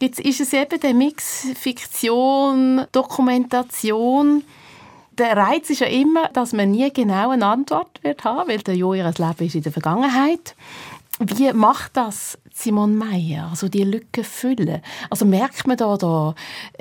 Jetzt 0.00 0.20
ist 0.20 0.40
es 0.40 0.52
eben 0.52 0.80
der 0.80 0.94
Mix 0.94 1.48
Fiktion, 1.54 2.86
Dokumentation. 2.92 4.44
Der 5.12 5.36
Reiz 5.36 5.68
ist 5.68 5.80
ja 5.80 5.88
immer, 5.88 6.28
dass 6.28 6.52
man 6.52 6.70
nie 6.70 6.92
genau 6.92 7.30
eine 7.30 7.46
Antwort 7.46 8.02
wird 8.02 8.22
haben, 8.24 8.48
weil 8.48 8.58
der 8.58 8.76
Jo 8.76 8.94
ihres 8.94 9.18
Leben 9.18 9.46
ist 9.46 9.56
in 9.56 9.62
der 9.62 9.72
Vergangenheit. 9.72 10.54
Wie 11.18 11.52
macht 11.52 11.96
das 11.96 12.38
Simon 12.58 12.96
Meyer, 12.96 13.48
also 13.50 13.68
die 13.68 13.84
Lücke 13.84 14.24
füllen? 14.24 14.82
Also 15.10 15.24
merkt 15.24 15.66
man 15.68 15.76
da, 15.76 15.96
da 15.96 16.34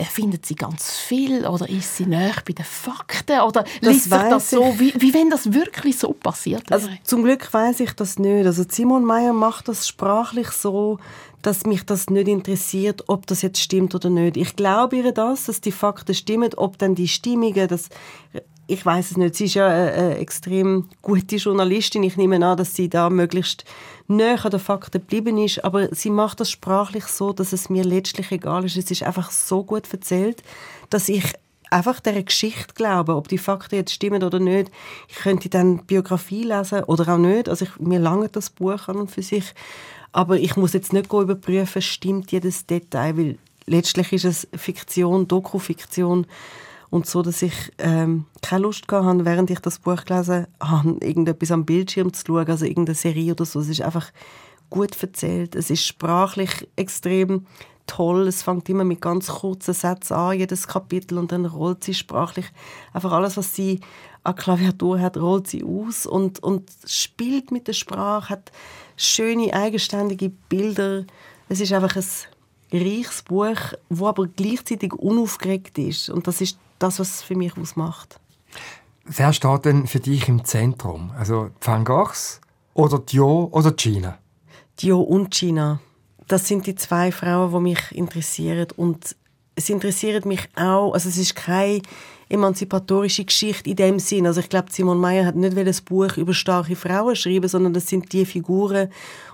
findet 0.10 0.46
sie 0.46 0.56
ganz 0.56 0.98
viel 0.98 1.46
oder 1.46 1.70
ist 1.70 1.98
sie 1.98 2.08
näher 2.08 2.34
bei 2.46 2.54
den 2.54 2.66
Fakten 2.66 3.42
oder 3.42 3.64
das 3.64 3.82
liest 3.82 4.04
sich 4.06 4.12
das 4.12 4.50
so, 4.50 4.80
wie, 4.80 4.94
wie 4.98 5.14
wenn 5.14 5.30
das 5.30 5.54
wirklich 5.54 6.00
so 6.00 6.14
passiert 6.14 6.70
wäre? 6.72 6.82
Also 6.82 6.90
zum 7.04 7.24
Glück 7.24 7.54
weiß 7.54 7.82
ich 7.82 7.92
das 7.94 8.18
nicht. 8.18 8.48
Also 8.48 8.66
Simon 8.68 9.06
Meyer 9.06 9.34
macht 9.34 9.68
das 9.68 9.88
sprachlich 9.88 10.50
so, 10.50 10.98
dass 11.44 11.68
mich 11.68 11.86
das 11.86 12.10
nicht 12.10 12.28
interessiert, 12.28 13.04
ob 13.08 13.28
das 13.28 13.44
jetzt 13.44 13.62
stimmt 13.62 13.94
oder 13.94 14.10
nicht. 14.10 14.36
Ich 14.36 14.56
glaube 14.56 14.98
ihr 14.98 15.12
das, 15.12 15.46
dass 15.46 15.62
die 15.62 15.72
Fakten 15.72 16.16
stimmen, 16.16 16.50
ob 16.56 16.80
dann 16.80 16.96
die 16.96 17.08
Stimmungen, 17.08 17.68
das 17.68 17.90
ich 18.68 18.86
weiß 18.86 19.12
es 19.12 19.18
nicht. 19.18 19.36
Sie 19.36 19.46
ist 19.46 19.54
ja 19.54 19.68
eine, 19.68 19.92
eine, 19.94 20.18
extrem 20.18 20.90
gute 21.02 21.38
Journalistin. 21.38 22.04
Ich 22.04 22.18
nehme 22.18 22.46
an, 22.46 22.58
dass 22.58 22.76
sie 22.76 22.90
da 22.90 23.10
möglichst 23.10 23.64
näher 24.08 24.44
an 24.44 24.52
den 24.52 24.60
Fakten 24.60 25.00
geblieben 25.00 25.38
ist. 25.38 25.64
Aber 25.64 25.94
sie 25.94 26.10
macht 26.10 26.40
das 26.40 26.50
sprachlich 26.50 27.06
so, 27.06 27.34
dass 27.34 27.54
es 27.54 27.70
mir 27.70 27.84
letztlich 27.84 28.32
egal 28.32 28.66
ist. 28.66 28.78
Es 28.78 28.92
ist 28.92 29.04
einfach 29.04 29.32
so 29.32 29.64
gut 29.64 29.92
erzählt, 29.92 30.44
dass 30.90 31.10
ich 31.10 31.34
einfach 31.70 32.00
der 32.00 32.24
Geschichte 32.24 32.74
glaube, 32.74 33.16
ob 33.16 33.28
die 33.28 33.38
Fakten 33.38 33.76
jetzt 33.76 33.94
stimmen 33.94 34.24
oder 34.24 34.40
nicht. 34.40 34.72
Ich 35.08 35.18
könnte 35.18 35.50
dann 35.50 35.86
Biografie 35.86 36.44
lesen 36.44 36.84
oder 36.84 37.14
auch 37.14 37.18
nicht. 37.18 37.50
Also 37.50 37.66
ich, 37.66 37.80
mir 37.80 38.00
lange 38.00 38.30
das 38.30 38.50
Buch 38.50 38.88
an 38.88 38.98
und 38.98 39.12
für 39.12 39.22
sich. 39.22 39.54
Aber 40.12 40.38
ich 40.38 40.56
muss 40.56 40.74
jetzt 40.74 40.94
nicht 40.94 41.12
überprüfen, 41.12 41.82
stimmt 41.82 42.32
jedes 42.32 42.66
Detail, 42.66 43.18
weil 43.18 43.38
letztlich 43.66 44.14
ist 44.14 44.26
es 44.26 44.48
Fiktion, 44.56 45.28
Dokufiktion. 45.28 46.26
Und 46.89 47.06
so, 47.06 47.22
dass 47.22 47.41
ich 47.41 47.72
ähm, 47.79 48.25
keine 48.41 48.63
Lust 48.63 48.86
hatte, 48.89 49.25
während 49.25 49.50
ich 49.50 49.60
das 49.60 49.79
Buch 49.79 50.06
gelesen 50.06 50.48
habe, 50.62 50.98
irgendetwas 51.01 51.51
am 51.51 51.65
Bildschirm 51.65 52.13
zu 52.13 52.24
schauen, 52.25 52.48
also 52.48 52.65
irgendeine 52.65 52.96
Serie 52.96 53.34
oder 53.34 53.46
so. 53.46 53.60
Es 53.60 53.67
ist 53.67 53.82
einfach 53.82 54.12
gut 54.70 55.01
erzählt. 55.01 55.56
Es 55.56 55.70
ist 55.70 55.86
sprachlich 55.86 56.67
extrem 56.75 57.46
toll. 57.88 58.27
Es 58.27 58.44
fängt 58.44 58.70
immer 58.70 58.84
mit 58.84 59.01
ganz 59.01 59.27
kurzen 59.27 59.74
Sätzen 59.74 60.13
an, 60.13 60.38
jedes 60.38 60.67
Kapitel, 60.67 61.17
und 61.17 61.32
dann 61.32 61.46
rollt 61.46 61.84
sie 61.84 61.94
sprachlich 61.94 62.46
einfach 62.94 63.12
alles, 63.12 63.38
was 63.38 63.56
sie 63.56 63.79
an 64.24 64.36
Klaviatur 64.36 65.00
hat, 65.00 65.17
rollt 65.17 65.48
sie 65.48 65.63
aus 65.63 66.06
und, 66.06 66.44
und 66.44 66.70
spielt 66.86 67.51
mit 67.51 67.67
der 67.67 67.74
Sprache, 67.74 68.29
hat 68.29 68.51
schöne, 68.98 69.53
eigenständige 69.53 70.29
Bilder. 70.29 71.06
Es 71.48 71.62
ist 71.62 71.72
einfach 71.72 71.96
ein 71.96 72.06
reiches 72.72 73.22
Buch, 73.24 73.74
wo 73.90 74.08
aber 74.08 74.28
gleichzeitig 74.28 74.94
unaufgeregt 74.94 75.78
ist. 75.78 76.10
Und 76.10 76.28
das 76.28 76.42
ist 76.42 76.58
das, 76.80 77.00
was 77.00 77.16
es 77.16 77.22
für 77.22 77.36
mich 77.36 77.58
ausmacht. 77.58 78.20
Wer 79.06 79.32
steht 79.34 79.66
denn 79.66 79.88
für 79.88 80.00
dich 80.00 80.28
im 80.28 80.44
Zentrum? 80.44 81.12
Also 81.18 81.50
Van 81.62 81.86
Goghs 81.86 82.42
oder 82.74 83.00
Dio 83.00 83.50
oder 83.52 83.72
China? 83.72 84.18
Dio 84.80 85.00
und 85.00 85.34
China. 85.34 85.80
Das 86.28 86.48
sind 86.48 86.68
die 86.68 86.76
zwei 86.76 87.12
Frauen, 87.12 87.54
die 87.54 87.60
mich 87.70 87.92
interessieren. 87.94 88.68
Und 88.76 89.16
es 89.56 89.70
interessiert 89.70 90.26
mich 90.26 90.50
auch, 90.56 90.94
also 90.94 91.08
es 91.08 91.18
ist 91.18 91.36
keine 91.36 91.82
emanzipatorische 92.30 93.24
Geschichte 93.24 93.70
in 93.70 93.76
dem 93.78 94.00
Sinn. 94.00 94.28
Also 94.28 94.42
ich 94.42 94.50
glaube, 94.50 94.72
Simon 94.72 95.00
Meyer 95.00 95.26
hat 95.26 95.36
nicht 95.36 95.58
ein 95.58 95.76
Buch 95.86 96.18
über 96.18 96.34
starke 96.34 96.76
Frauen 96.76 97.16
schreiben, 97.16 97.48
sondern 97.48 97.74
das 97.74 97.88
sind 97.88 98.12
die 98.12 98.26
Figuren 98.26 98.90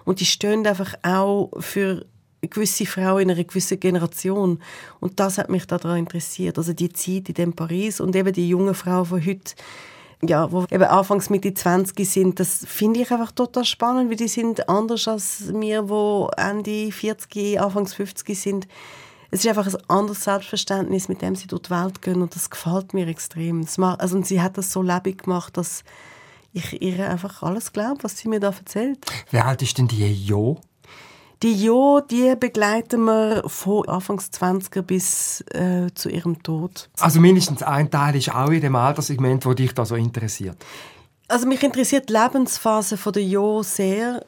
und 0.05 0.19
die 0.19 0.25
stehen 0.25 0.65
einfach 0.67 0.93
auch 1.01 1.49
für 1.59 2.05
gewisse 2.49 2.85
Frau 2.85 3.17
in 3.17 3.31
einer 3.31 3.43
gewissen 3.43 3.79
Generation. 3.79 4.59
Und 4.99 5.19
das 5.19 5.37
hat 5.37 5.49
mich 5.49 5.65
daran 5.65 5.97
interessiert. 5.97 6.57
Also 6.57 6.73
die 6.73 6.91
Zeit 6.91 7.29
in 7.29 7.35
dem 7.35 7.53
Paris 7.53 7.99
und 7.99 8.15
eben 8.15 8.33
die 8.33 8.49
jungen 8.49 8.75
Frauen 8.75 9.05
von 9.05 9.25
heute, 9.25 9.53
ja, 10.21 10.51
wo 10.51 10.63
eben 10.63 10.83
anfangs 10.83 11.29
Mitte 11.29 11.53
20 11.53 12.09
sind, 12.09 12.39
das 12.39 12.65
finde 12.67 13.01
ich 13.01 13.11
einfach 13.11 13.31
total 13.31 13.65
spannend, 13.65 14.09
weil 14.09 14.17
die 14.17 14.27
sind 14.27 14.69
anders 14.69 15.07
als 15.07 15.53
wir, 15.53 15.89
wo 15.89 16.29
Ende 16.37 16.91
40, 16.91 17.59
Anfangs 17.59 17.93
50 17.93 18.39
sind. 18.39 18.67
Es 19.31 19.39
ist 19.43 19.47
einfach 19.47 19.67
ein 19.67 19.89
anderes 19.89 20.23
Selbstverständnis, 20.23 21.09
mit 21.09 21.21
dem 21.21 21.35
sie 21.35 21.47
durch 21.47 21.63
die 21.63 21.71
Welt 21.71 22.01
gehen 22.01 22.21
und 22.21 22.35
das 22.35 22.49
gefällt 22.49 22.93
mir 22.93 23.07
extrem. 23.07 23.65
Macht, 23.77 23.99
also, 23.99 24.15
und 24.15 24.27
sie 24.27 24.41
hat 24.41 24.57
das 24.57 24.71
so 24.71 24.81
lebendig 24.81 25.23
gemacht, 25.23 25.57
dass 25.57 25.83
ich 26.53 26.81
ihr 26.81 27.09
einfach 27.09 27.41
alles 27.41 27.73
glaube, 27.73 28.03
was 28.03 28.17
sie 28.17 28.29
mir 28.29 28.39
da 28.39 28.49
erzählt. 28.49 28.99
Wie 29.31 29.39
alt 29.39 29.61
ist 29.63 29.77
denn 29.77 29.87
die 29.87 30.05
Jo? 30.05 30.61
Die 31.43 31.61
Jo, 31.61 31.99
die 31.99 32.35
begleiten 32.39 33.03
wir 33.03 33.43
von 33.47 33.85
Anfangs 33.89 34.29
20er 34.31 34.81
bis 34.81 35.41
äh, 35.53 35.93
zu 35.93 36.07
ihrem 36.07 36.41
Tod. 36.41 36.89
Also 37.01 37.19
mindestens 37.19 37.61
ein 37.61 37.91
Teil 37.91 38.15
ist 38.15 38.33
auch 38.33 38.49
in 38.49 38.61
dem 38.61 38.77
Alterssegment, 38.77 39.45
wo 39.45 39.53
dich 39.53 39.73
da 39.73 39.83
so 39.83 39.95
interessiert. 39.95 40.55
Also 41.27 41.45
mich 41.45 41.61
interessiert 41.61 42.07
die 42.07 42.13
Lebensphase 42.13 42.95
von 42.95 43.11
der 43.11 43.23
Jo 43.23 43.61
sehr 43.61 44.25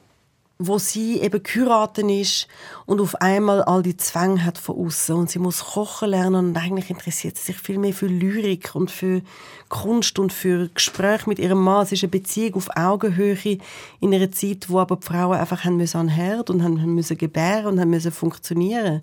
wo 0.57 0.77
sie 0.77 1.19
eben 1.19 1.43
geheiratet 1.43 2.09
ist 2.09 2.47
und 2.85 3.01
auf 3.01 3.15
einmal 3.15 3.61
all 3.63 3.83
die 3.83 3.97
Zwänge 3.97 4.45
hat 4.45 4.57
von 4.57 4.77
außen 4.77 5.15
und 5.15 5.29
sie 5.29 5.39
muss 5.39 5.63
kochen 5.63 6.09
lernen 6.09 6.47
und 6.47 6.57
eigentlich 6.57 6.89
interessiert 6.89 7.37
sie 7.37 7.51
sich 7.51 7.57
viel 7.57 7.77
mehr 7.77 7.93
für 7.93 8.07
Lyrik 8.07 8.73
und 8.73 8.89
für 8.89 9.21
Kunst 9.67 10.17
und 10.17 10.31
für 10.31 10.69
Gespräche 10.69 11.27
mit 11.27 11.39
ihrem 11.39 11.61
Mann. 11.61 11.83
Es 11.83 11.91
ist 11.91 12.03
eine 12.03 12.11
Beziehung 12.11 12.55
auf 12.55 12.69
Augenhöhe 12.75 13.57
in 13.99 14.13
einer 14.13 14.31
Zeit, 14.31 14.69
wo 14.69 14.79
aber 14.79 14.95
die 14.95 15.05
Frauen 15.05 15.37
einfach 15.37 15.65
haben 15.65 15.75
müssen 15.75 15.97
an 15.97 16.07
Herd 16.07 16.49
und 16.49 16.63
haben 16.63 16.95
müssen 16.95 17.17
gebären 17.17 17.73
und 17.73 17.79
haben 17.79 17.89
müssen 17.89 18.11
funktionieren. 18.11 19.01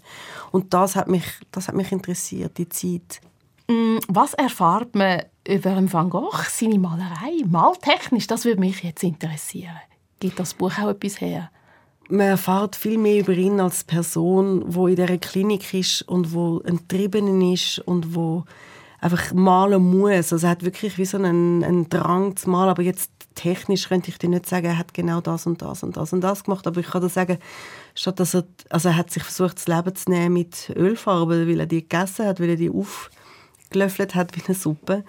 Und 0.52 0.72
das 0.72 0.96
hat 0.96 1.08
mich, 1.08 1.24
das 1.50 1.68
hat 1.68 1.74
mich 1.74 1.92
interessiert, 1.92 2.56
die 2.56 2.68
Zeit. 2.68 3.20
Mm, 3.68 3.98
was 4.08 4.32
erfahrt 4.32 4.94
man 4.94 5.22
über 5.46 5.76
Van 5.92 6.08
Gogh, 6.08 6.32
seine 6.48 6.78
Malerei, 6.78 7.44
maltechnisch? 7.46 8.26
Das 8.26 8.46
würde 8.46 8.60
mich 8.60 8.82
jetzt 8.82 9.02
interessieren 9.02 9.80
gibt 10.22 10.38
das 10.38 10.54
Buch 10.54 10.78
auch 10.78 10.90
etwas 10.90 11.20
her? 11.20 11.50
Man 12.08 12.28
erfährt 12.28 12.76
viel 12.76 12.96
mehr 12.96 13.20
über 13.20 13.32
ihn 13.32 13.58
als 13.58 13.84
Person, 13.84 14.62
wo 14.66 14.86
in 14.86 14.96
dieser 14.96 15.18
Klinik 15.18 15.74
ist 15.74 16.02
und 16.02 16.32
wo 16.32 16.60
entrieben 16.60 17.52
ist 17.52 17.80
und 17.80 18.14
wo 18.14 18.44
einfach 19.00 19.32
malen 19.32 19.82
muss. 19.82 20.32
Also 20.32 20.46
er 20.46 20.50
hat 20.50 20.64
wirklich 20.64 20.96
wie 20.96 21.04
so 21.04 21.16
einen, 21.16 21.64
einen 21.64 21.88
Drang 21.88 22.36
zu 22.36 22.50
malen, 22.50 22.70
aber 22.70 22.82
jetzt 22.82 23.10
technisch 23.34 23.88
könnte 23.88 24.10
ich 24.10 24.18
dir 24.18 24.28
nicht 24.28 24.46
sagen, 24.46 24.66
er 24.66 24.78
hat 24.78 24.94
genau 24.94 25.20
das 25.20 25.46
und 25.46 25.60
das 25.60 25.82
und 25.82 25.96
das 25.96 26.12
und 26.12 26.20
das 26.20 26.44
gemacht, 26.44 26.66
aber 26.66 26.80
ich 26.80 26.86
kann 26.86 27.02
dir 27.02 27.08
sagen, 27.08 27.38
statt 27.94 28.20
dass 28.20 28.34
er, 28.34 28.44
also 28.68 28.90
er 28.90 28.96
hat 28.96 29.10
sich 29.10 29.24
versucht, 29.24 29.56
das 29.56 29.66
Leben 29.66 29.94
zu 29.96 30.10
nehmen 30.10 30.34
mit 30.34 30.70
Ölfarbe, 30.76 31.48
weil 31.48 31.60
er 31.60 31.66
die 31.66 31.80
gegessen 31.80 32.26
hat, 32.26 32.38
weil 32.38 32.50
er 32.50 32.56
die 32.56 32.70
aufgelöffelt 32.70 34.14
hat 34.14 34.36
wie 34.36 34.42
eine 34.46 34.54
Suppe. 34.54 35.04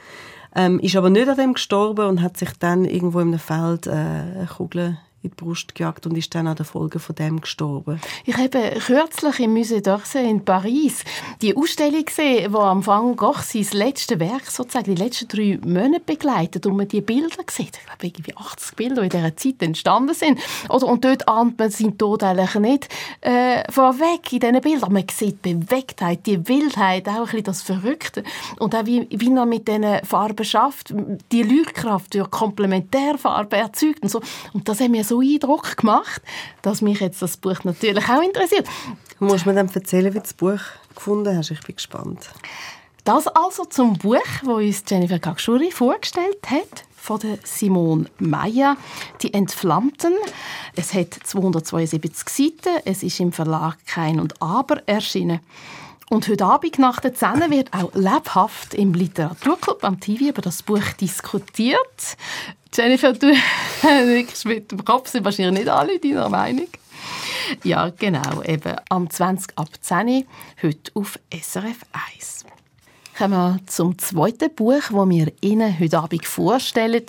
Ähm, 0.55 0.79
ist 0.79 0.95
aber 0.95 1.09
nicht 1.09 1.27
an 1.27 1.37
dem 1.37 1.53
gestorben 1.53 2.07
und 2.07 2.21
hat 2.21 2.37
sich 2.37 2.51
dann 2.59 2.85
irgendwo 2.85 3.19
im 3.19 3.37
Feld 3.39 3.87
äh, 3.87 3.91
eine 3.91 4.49
Kugel 4.55 4.97
in 5.23 5.29
die 5.29 5.35
Brust 5.35 5.73
gejagt 5.73 6.05
und 6.05 6.17
ist 6.17 6.35
dann 6.35 6.47
an 6.47 6.57
der 6.57 6.65
Folge 6.65 6.99
von 6.99 7.15
dem 7.15 7.39
gestorben. 7.39 7.99
Ich 8.25 8.35
habe 8.35 8.73
kürzlich 8.85 9.39
im 9.39 9.55
Musée 9.55 9.81
d'Orsay 9.81 10.29
in 10.29 10.43
Paris 10.43 11.05
die 11.41 11.55
Ausstellung 11.55 12.03
gesehen, 12.03 12.51
wo 12.51 12.59
am 12.59 12.85
Van 12.85 13.15
Gogh 13.15 13.41
sein 13.41 13.65
letztes 13.71 14.19
Werk 14.19 14.45
sozusagen 14.47 14.93
die 14.93 15.01
letzten 15.01 15.29
drei 15.29 15.59
Monate 15.65 16.03
begleitet 16.05 16.65
und 16.65 16.75
man 16.75 16.89
die 16.89 16.99
Bilder 16.99 17.37
sieht. 17.49 17.77
Ich 17.77 17.85
glaube, 17.85 18.05
irgendwie 18.05 18.35
80 18.35 18.75
Bilder, 18.75 18.95
die 19.01 19.07
in 19.07 19.09
dieser 19.09 19.37
Zeit 19.37 19.61
entstanden 19.61 20.13
sind. 20.13 20.39
Oder, 20.67 20.87
und 20.87 21.05
dort 21.05 21.27
ahnt 21.27 21.57
man 21.57 21.71
seinen 21.71 21.97
Tod 21.97 22.21
eigentlich 22.23 22.55
nicht 22.55 22.89
äh, 23.21 23.63
vorweg 23.71 24.31
in 24.33 24.39
diesen 24.41 24.61
Bildern. 24.61 24.91
Man 24.91 25.05
sieht 25.09 25.45
die 25.45 25.53
Bewegtheit, 25.53 26.25
die 26.25 26.45
Wildheit, 26.49 27.07
auch 27.07 27.19
ein 27.19 27.23
bisschen 27.23 27.43
das 27.43 27.61
Verrückte. 27.61 28.23
Und 28.59 28.75
auch 28.75 28.85
wie, 28.85 29.07
wie 29.09 29.33
er 29.33 29.45
mit 29.45 29.69
diesen 29.69 30.03
Farben 30.03 30.43
schafft, 30.43 30.93
die 31.31 31.43
Leuchtkraft 31.43 32.13
durch 32.13 32.29
Komplementärfarben 32.29 33.57
erzeugt 33.57 34.03
und 34.03 34.09
so. 34.09 34.21
Und 34.51 34.67
das 34.67 34.81
hat 34.81 34.89
mir 34.89 35.03
so 35.03 35.12
so 35.13 35.21
Eindruck 35.21 35.77
gemacht, 35.77 36.21
dass 36.63 36.81
mich 36.81 36.99
jetzt 36.99 37.21
das 37.21 37.37
Buch 37.37 37.63
natürlich 37.63 38.09
auch 38.09 38.21
interessiert. 38.21 38.67
Muss 39.19 39.45
man 39.45 39.55
dann 39.55 39.69
erzählen, 39.69 40.11
wie 40.11 40.17
du 40.17 40.23
das 40.23 40.33
Buch 40.33 40.59
gefunden 40.95 41.37
hast? 41.37 41.51
Ich 41.51 41.61
bin 41.61 41.75
gespannt. 41.75 42.29
Das 43.03 43.27
also 43.27 43.65
zum 43.65 43.93
Buch, 43.93 44.17
das 44.41 44.49
uns 44.49 44.83
Jennifer 44.87 45.19
Kakschuri 45.19 45.71
vorgestellt 45.71 46.39
hat 46.47 46.85
von 46.95 47.19
der 47.19 47.37
Simone 47.43 48.05
Meyer, 48.17 48.77
«Die 49.21 49.33
Entflammten». 49.33 50.13
Es 50.75 50.93
hat 50.93 51.13
272 51.13 52.29
Seiten, 52.29 52.81
es 52.85 53.03
ist 53.03 53.19
im 53.19 53.33
Verlag 53.33 53.77
«Kein 53.85 54.19
und 54.19 54.41
Aber» 54.41 54.81
erschienen. 54.87 55.41
Und 56.13 56.27
heute 56.27 56.45
Abend 56.45 56.77
nach 56.77 56.99
der 56.99 57.15
10 57.15 57.49
wird 57.49 57.73
auch 57.73 57.91
lebhaft 57.95 58.75
im 58.75 58.93
Literaturclub 58.93 59.83
am 59.83 59.99
TV 59.99 60.25
über 60.25 60.43
das 60.43 60.61
Buch 60.61 60.93
diskutiert. 61.01 62.17
Jennifer, 62.71 63.13
du 63.13 63.33
nickst 64.05 64.45
mit 64.45 64.71
dem 64.71 64.85
Kopf, 64.85 65.09
sind 65.09 65.25
wahrscheinlich 65.25 65.61
nicht 65.61 65.69
alle 65.69 65.97
deiner 65.97 66.29
Meinung. 66.29 66.67
Ja, 67.63 67.89
genau, 67.89 68.43
eben 68.43 68.75
am 68.89 69.09
20 69.09 69.57
ab 69.57 69.69
10 69.81 70.27
heute 70.61 70.91
auf 70.93 71.17
SRF 71.33 71.79
1. 72.15 72.45
Kommen 73.17 73.33
wir 73.33 73.59
zum 73.65 73.97
zweiten 73.97 74.53
Buch, 74.53 74.83
das 74.91 74.91
wir 74.91 75.33
Ihnen 75.41 75.79
heute 75.79 75.97
Abend 75.97 76.27
vorstellen. 76.27 77.05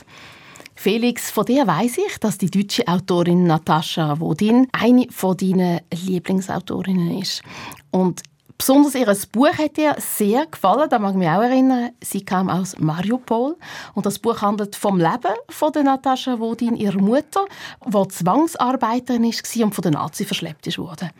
Felix, 0.74 1.30
von 1.30 1.44
dir 1.44 1.66
weiß 1.66 1.98
ich, 1.98 2.18
dass 2.20 2.38
die 2.38 2.50
deutsche 2.50 2.88
Autorin 2.88 3.44
Natascha 3.44 4.18
Wodin 4.18 4.66
eine 4.72 5.08
von 5.10 5.36
deinen 5.36 5.80
Lieblingsautorinnen 5.92 7.20
ist. 7.20 7.42
Und 7.90 8.22
Besonders 8.56 8.94
ihr 8.94 9.06
Buch 9.32 9.58
hat 9.58 9.76
dir 9.76 9.96
sehr 9.98 10.46
gefallen, 10.46 10.88
da 10.88 10.98
mag 10.98 11.12
ich 11.12 11.18
mich 11.18 11.28
auch 11.28 11.42
erinnern. 11.42 11.90
Sie 12.02 12.24
kam 12.24 12.48
aus 12.48 12.78
Mariupol 12.78 13.56
und 13.94 14.06
das 14.06 14.18
Buch 14.18 14.40
handelt 14.42 14.76
vom 14.76 14.98
Leben 14.98 15.34
von 15.48 15.72
der 15.72 15.82
Natascha 15.82 16.38
Wodin, 16.38 16.76
ihrer 16.76 17.00
Mutter, 17.00 17.44
die 17.84 18.08
Zwangsarbeiterin 18.08 19.24
war 19.24 19.64
und 19.64 19.74
von 19.74 19.82
den 19.82 19.92
Nazis 19.94 20.26
verschleppt 20.26 20.78
wurde. 20.78 21.10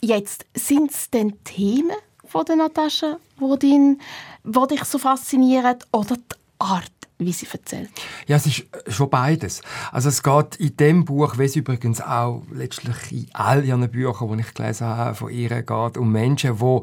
Jetzt 0.00 0.46
sind 0.54 0.92
es 0.92 1.10
denn 1.10 1.42
Themen 1.44 1.96
von 2.24 2.44
der 2.44 2.56
Natascha 2.56 3.16
Wodin, 3.38 4.00
die 4.44 4.66
dich 4.68 4.84
so 4.84 4.98
faszinieren 4.98 5.76
oder 5.92 6.16
die 6.16 6.39
Art, 6.60 6.92
wie 7.18 7.32
sie 7.32 7.46
erzählt? 7.50 7.90
Ja, 8.26 8.36
es 8.36 8.46
ist 8.46 8.64
schon 8.88 9.10
beides. 9.10 9.62
Also 9.92 10.08
es 10.08 10.22
geht 10.22 10.56
in 10.56 10.76
dem 10.76 11.04
Buch, 11.04 11.38
wie 11.38 11.44
es 11.44 11.56
übrigens 11.56 12.00
auch 12.00 12.42
letztlich 12.52 13.12
in 13.12 13.26
all 13.32 13.64
ihren 13.64 13.88
Büchern, 13.90 14.36
die 14.36 14.42
ich 14.42 14.54
gelesen 14.54 14.86
habe, 14.86 15.14
von 15.14 15.30
ihr 15.30 15.62
geht, 15.62 15.96
um 15.96 16.12
Menschen, 16.12 16.58
die 16.58 16.80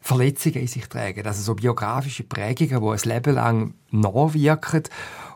Verletzungen 0.00 0.56
in 0.56 0.66
sich 0.66 0.88
tragen. 0.88 1.26
Also 1.26 1.42
so 1.42 1.54
biografische 1.54 2.24
Prägungen, 2.24 2.82
die 2.82 2.88
ein 2.88 3.14
Leben 3.14 3.34
lang 3.34 3.74
nachwirken. 3.90 4.84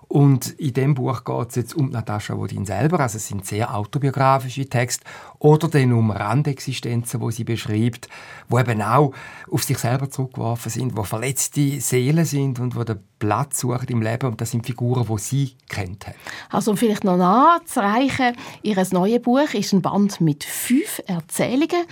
Und 0.08 0.50
in 0.60 0.72
dem 0.74 0.94
Buch 0.94 1.24
geht 1.24 1.48
es 1.50 1.56
jetzt 1.56 1.74
um 1.74 1.90
Natascha 1.90 2.36
Wodin 2.36 2.64
selber. 2.64 3.00
Also 3.00 3.16
es 3.16 3.26
sind 3.26 3.44
sehr 3.44 3.74
autobiografische 3.74 4.68
Texte. 4.68 5.04
Oder 5.44 5.68
dann 5.68 5.92
um 5.92 6.10
Randexistenzen, 6.10 7.20
wo 7.20 7.30
sie 7.30 7.44
beschreibt, 7.44 8.08
wo 8.48 8.58
eben 8.58 8.80
auch 8.80 9.12
auf 9.50 9.62
sich 9.62 9.76
selber 9.76 10.08
zurückgeworfen 10.08 10.72
sind, 10.72 10.96
wo 10.96 11.02
verletzte 11.02 11.82
Seelen 11.82 12.24
sind 12.24 12.60
und 12.60 12.74
wo 12.74 12.82
den 12.82 13.00
Platz 13.18 13.60
suchen 13.60 13.86
im 13.88 14.00
Leben 14.00 14.30
und 14.30 14.40
das 14.40 14.52
sind 14.52 14.64
Figuren, 14.64 15.06
die 15.06 15.18
sie 15.18 15.52
kennt 15.68 16.06
hat. 16.06 16.14
Also 16.48 16.70
um 16.70 16.78
vielleicht 16.78 17.04
noch 17.04 17.18
nachzureichen, 17.18 18.34
ihr 18.62 18.82
neues 18.90 19.20
Buch 19.20 19.52
ist 19.52 19.74
ein 19.74 19.82
Band 19.82 20.18
mit 20.22 20.44
fünf 20.44 21.02
Erzählungen. 21.06 21.84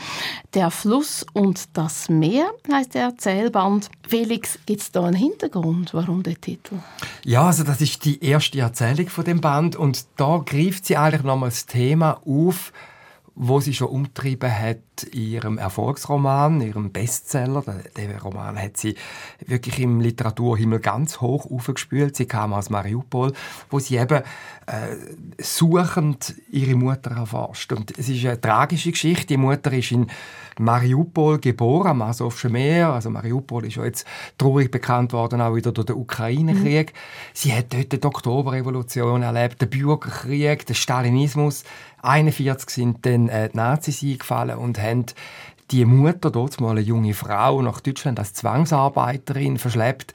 «Der 0.55 0.71
Fluss 0.71 1.27
und 1.35 1.77
das 1.77 2.09
Meer» 2.09 2.51
heißt 2.73 2.95
der 2.95 3.03
Erzählband. 3.03 3.91
Felix, 4.09 4.59
gibt 4.65 4.81
es 4.81 4.93
da 4.93 5.05
einen 5.05 5.17
Hintergrund, 5.17 5.93
warum 5.93 6.23
der 6.23 6.41
Titel? 6.41 6.77
Ja, 7.23 7.49
also 7.49 7.65
das 7.65 7.83
ist 7.83 8.03
die 8.07 8.25
erste 8.25 8.61
Erzählung 8.61 9.09
von 9.09 9.25
dem 9.25 9.43
Band 9.43 9.77
und 9.77 10.07
da 10.17 10.39
greift 10.39 10.87
sie 10.87 10.97
eigentlich 10.97 11.23
nochmals 11.23 11.67
das 11.67 11.75
Thema 11.75 12.19
auf, 12.27 12.73
wo 13.35 13.61
sie 13.61 13.75
schon 13.75 13.89
umtrieben 13.89 14.51
hat 14.51 14.79
ihrem 15.05 15.59
Erfolgsroman, 15.59 16.61
ihrem 16.61 16.93
Bestseller. 16.93 17.65
Der 17.97 18.23
Roman 18.23 18.59
hat 18.59 18.77
sie 18.77 18.97
wirklich 19.47 19.79
im 19.81 20.01
Literaturhimmel 20.01 20.81
ganz 20.81 21.21
hoch 21.21 21.51
aufgespült. 21.51 22.17
Sie 22.17 22.27
kam 22.27 22.53
aus 22.53 22.71
Mariupol, 22.71 23.33
wo 23.71 23.79
sie 23.79 23.97
eben 23.97 24.23
äh, 24.67 24.97
suchend 25.39 26.35
ihre 26.51 26.75
Mutter 26.75 27.11
erforscht. 27.13 27.73
Und 27.73 27.97
es 27.99 28.09
ist 28.09 28.25
eine 28.25 28.41
tragische 28.41 28.91
Geschichte. 28.91 29.27
Die 29.27 29.37
Mutter 29.37 29.73
ist 29.73 29.93
in 29.93 30.07
Mariupol 30.59 31.39
geboren, 31.39 31.89
am 31.89 32.03
Asowschen 32.03 32.53
Meer. 32.53 32.91
Also 32.91 33.11
Mariupol 33.11 33.67
ist 33.67 33.77
ja 33.77 33.85
jetzt 33.85 34.07
traurig 34.39 34.71
bekannt 34.71 35.13
worden, 35.13 35.41
auch 35.41 35.55
wieder 35.55 35.73
durch 35.73 35.87
den 35.87 35.97
Ukraine-Krieg. 35.97 36.93
Mhm. 36.93 36.99
Sie 37.33 37.53
hat 37.53 37.73
dort 37.73 37.93
die 37.93 38.03
Oktoberrevolution 38.03 39.23
erlebt, 39.23 39.63
den 39.63 39.71
Bürgerkrieg, 39.71 40.67
den 40.67 40.75
Stalinismus. 40.75 41.65
1941 42.05 42.71
sind 42.71 43.07
dann 43.07 43.29
äh, 43.29 43.49
die 43.49 43.57
Nazis 43.57 44.03
eingefallen 44.03 44.59
und 44.59 44.81
haben 44.81 44.92
die 45.71 45.85
Mutter, 45.85 46.31
dort 46.31 46.61
mal 46.61 46.73
eine 46.73 46.81
junge 46.81 47.15
Frau, 47.15 47.63
nach 47.63 47.81
Deutschland 47.81 48.19
als 48.19 48.35
Zwangsarbeiterin 48.35 49.59
verschleppt. 49.59 50.13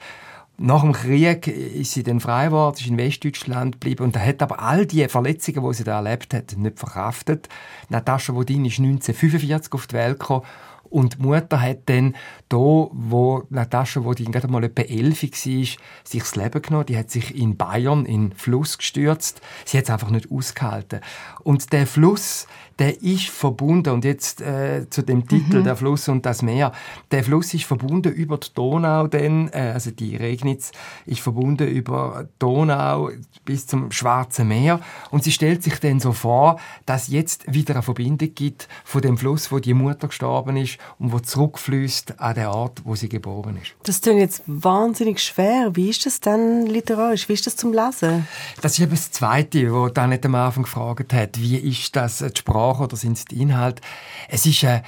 Nach 0.60 0.82
dem 0.82 0.92
Krieg 0.92 1.46
ist 1.46 1.92
sie 1.92 2.02
dann 2.02 2.18
frei 2.18 2.46
geworden, 2.46 2.76
ist 2.78 2.88
in 2.88 2.98
Westdeutschland 2.98 3.74
geblieben 3.74 4.04
und 4.04 4.18
hat 4.18 4.42
aber 4.42 4.60
all 4.60 4.86
die 4.86 5.06
Verletzungen, 5.08 5.64
die 5.64 5.74
sie 5.74 5.84
da 5.84 5.96
erlebt 5.96 6.34
hat, 6.34 6.56
nicht 6.56 6.78
verkraftet. 6.78 7.48
Natascha 7.88 8.34
Wodin 8.34 8.64
ist 8.64 8.78
1945 8.80 9.72
auf 9.72 9.86
die 9.86 9.94
Welt 9.94 10.18
gekommen 10.18 10.42
und 10.90 11.18
die 11.18 11.22
Mutter 11.22 11.60
hat 11.60 11.80
dann 11.86 12.14
da, 12.48 12.56
wo 12.56 13.44
Natascha, 13.50 14.04
wo 14.04 14.14
die 14.14 14.24
gerade 14.24 14.48
mal 14.48 14.64
etwa 14.64 14.82
elf 14.82 15.22
war, 15.22 15.30
sich 15.30 15.78
das 16.12 16.36
Leben 16.36 16.62
genommen. 16.62 16.86
Die 16.86 16.96
hat 16.96 17.10
sich 17.10 17.36
in 17.36 17.56
Bayern 17.56 18.06
in 18.06 18.30
den 18.30 18.36
Fluss 18.36 18.78
gestürzt. 18.78 19.40
Sie 19.64 19.76
hat 19.76 19.84
es 19.84 19.90
einfach 19.90 20.10
nicht 20.10 20.30
ausgehalten. 20.30 21.00
Und 21.42 21.72
der 21.72 21.86
Fluss, 21.86 22.46
der 22.78 23.02
ist 23.02 23.28
verbunden, 23.28 23.90
und 23.90 24.04
jetzt 24.04 24.40
äh, 24.40 24.88
zu 24.88 25.02
dem 25.02 25.26
Titel, 25.26 25.60
mhm. 25.60 25.64
der 25.64 25.76
Fluss 25.76 26.08
und 26.08 26.24
das 26.24 26.42
Meer, 26.42 26.72
der 27.10 27.24
Fluss 27.24 27.52
ist 27.54 27.64
verbunden 27.64 28.12
über 28.12 28.38
die 28.38 28.48
Donau, 28.54 29.06
denn, 29.08 29.50
äh, 29.52 29.72
also 29.74 29.90
die 29.90 30.16
Regnitz 30.16 30.72
ist 31.04 31.20
verbunden 31.20 31.68
über 31.68 32.24
die 32.24 32.38
Donau 32.38 33.10
bis 33.44 33.66
zum 33.66 33.90
Schwarzen 33.90 34.48
Meer. 34.48 34.80
Und 35.10 35.24
sie 35.24 35.32
stellt 35.32 35.62
sich 35.62 35.78
dann 35.80 36.00
so 36.00 36.12
vor, 36.12 36.60
dass 36.86 37.08
jetzt 37.08 37.52
wieder 37.52 37.74
eine 37.74 37.82
Verbindung 37.82 38.34
gibt 38.34 38.68
von 38.84 39.02
dem 39.02 39.18
Fluss, 39.18 39.50
wo 39.50 39.58
die 39.58 39.74
Mutter 39.74 40.08
gestorben 40.08 40.56
ist 40.56 40.77
und 40.98 41.12
wo 41.12 41.18
zurückfließt 41.18 42.20
an 42.20 42.34
den 42.34 42.46
Ort, 42.46 42.82
wo 42.84 42.94
sie 42.94 43.08
geboren 43.08 43.58
ist. 43.60 43.74
Das 43.84 44.00
klingt 44.00 44.20
jetzt 44.20 44.42
wahnsinnig 44.46 45.22
schwer. 45.22 45.70
Wie 45.74 45.90
ist 45.90 46.06
das 46.06 46.20
dann 46.20 46.66
literarisch? 46.66 47.28
Wie 47.28 47.34
ist 47.34 47.46
das 47.46 47.56
zum 47.56 47.72
Lesen? 47.72 48.26
Das 48.60 48.72
ist 48.72 48.80
eben 48.80 48.92
das 48.92 49.10
Zweite, 49.10 49.72
wo 49.72 49.88
dann 49.88 50.10
nicht 50.10 50.24
am 50.24 50.34
Anfang 50.34 50.64
gefragt 50.64 51.12
hat, 51.12 51.40
wie 51.40 51.56
ist 51.56 51.94
das 51.96 52.18
die 52.18 52.38
Sprache 52.38 52.84
oder 52.84 52.96
sind 52.96 53.18
es 53.18 53.24
die 53.24 53.42
Inhalte? 53.42 53.82
Es 54.28 54.46
ist 54.46 54.64
eine, 54.64 54.82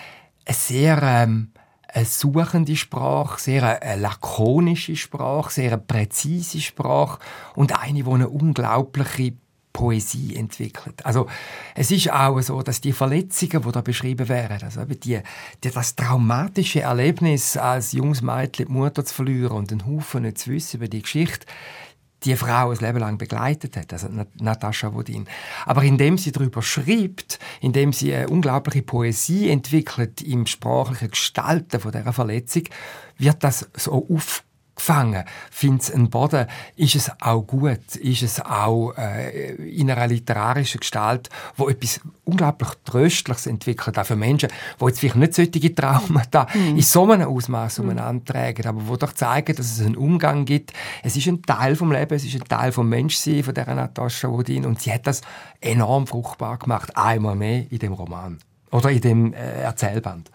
eine 0.47 0.55
sehr 0.55 1.03
ähm, 1.03 1.53
eine 1.93 2.05
suchende 2.05 2.77
Sprache, 2.77 3.41
sehr 3.41 3.63
eine, 3.63 3.83
eine 3.83 4.03
lakonische 4.03 4.97
Sprache, 4.97 5.53
sehr 5.53 5.73
eine 5.73 5.79
präzise 5.79 6.61
Sprache 6.61 7.19
und 7.55 7.79
eine, 7.81 8.03
die 8.03 8.11
eine 8.11 8.29
unglaubliche 8.29 9.35
Poesie 9.73 10.37
entwickelt. 10.37 11.05
Also 11.07 11.27
es 11.75 11.91
ist 11.91 12.11
auch 12.12 12.41
so, 12.41 12.62
dass 12.62 12.81
die 12.81 12.93
Verletzungen, 12.93 13.62
die 13.62 13.73
da 13.73 13.81
beschrieben 13.81 14.29
werden, 14.29 14.59
also 14.62 14.85
die, 14.85 15.23
die, 15.62 15.71
das 15.71 15.97
traumatische 15.97 16.81
Erlebnis 16.81 17.57
als 17.57 17.93
junges 17.93 18.23
Mädchen 18.23 18.67
die 18.67 18.73
Mutter 18.73 19.05
zu 19.05 19.15
verlieren 19.15 19.53
und 19.53 19.73
einen 19.73 19.87
Haufen 19.87 20.23
nicht 20.23 20.39
zu 20.39 20.50
wissen 20.50 20.79
über 20.79 20.89
die 20.89 21.03
Geschichte, 21.03 21.47
die 22.25 22.37
Frau 22.37 22.71
ein 22.71 22.77
Leben 22.79 22.99
lang 22.99 23.19
begleitet 23.19 23.77
hat, 23.77 23.93
also 23.93 24.09
Natascha 24.39 24.93
Wodin. 24.93 25.27
Aber 25.65 25.83
indem 25.83 26.19
sie 26.19 26.33
darüber 26.33 26.62
schreibt, 26.62 27.39
indem 27.61 27.93
sie 27.93 28.15
eine 28.15 28.29
unglaubliche 28.29 28.83
Poesie 28.83 29.49
entwickelt 29.49 30.21
im 30.21 30.47
sprachlichen 30.47 31.11
Gestalten 31.11 31.81
von 31.81 31.93
dieser 31.93 32.12
Verletzung, 32.12 32.65
wird 33.17 33.43
das 33.43 33.71
so 33.75 34.07
auf 34.11 34.45
gefangen. 34.81 35.25
Findet 35.50 35.83
es 35.83 35.91
einen 35.93 36.09
Boden, 36.09 36.47
ist 36.76 36.95
es 36.95 37.11
auch 37.21 37.43
gut, 37.43 37.97
ist 37.97 38.23
es 38.23 38.41
auch 38.41 38.93
äh, 38.97 39.54
in 39.57 39.91
einer 39.91 40.07
literarischen 40.07 40.81
Gestalt, 40.81 41.28
wo 41.57 41.69
etwas 41.69 42.00
unglaublich 42.25 42.71
Tröstliches 42.85 43.47
entwickelt, 43.47 43.99
auch 43.99 44.07
für 44.07 44.17
Menschen, 44.17 44.49
die 44.81 44.85
jetzt 44.87 45.00
vielleicht 45.00 45.17
nicht 45.17 45.35
solche 45.35 45.75
Traumata 45.75 46.47
mhm. 46.54 46.76
in 46.76 46.83
so 46.83 47.11
einem 47.11 47.28
Ausmaß 47.28 47.78
mhm. 47.78 47.85
umeinander 47.85 48.25
tragen, 48.25 48.67
aber 48.67 48.89
wo 48.89 48.97
doch 48.97 49.13
zeigen, 49.13 49.54
dass 49.54 49.71
es 49.71 49.85
einen 49.85 49.97
Umgang 49.97 50.47
gibt. 50.47 50.73
Es 51.02 51.17
ist 51.17 51.26
ein 51.26 51.43
Teil 51.43 51.76
vom 51.76 51.93
Leben, 51.93 52.15
es 52.15 52.25
ist 52.25 52.35
ein 52.35 52.45
Teil 52.45 52.73
vom 52.73 52.89
Menschsein, 52.89 53.43
von 53.43 53.54
dieser 53.54 53.75
Natascha 53.75 54.31
Wodin 54.31 54.65
und 54.65 54.81
sie 54.81 54.93
hat 54.93 55.07
das 55.07 55.21
enorm 55.61 56.07
fruchtbar 56.07 56.57
gemacht, 56.59 56.97
einmal 56.97 57.37
mehr 57.37 57.71
in 57.71 57.78
dem 57.78 57.93
Roman 57.93 58.39
oder 58.71 58.91
in 58.91 59.00
dem 59.00 59.35
äh, 59.35 59.63
Erzählband. 59.63 60.31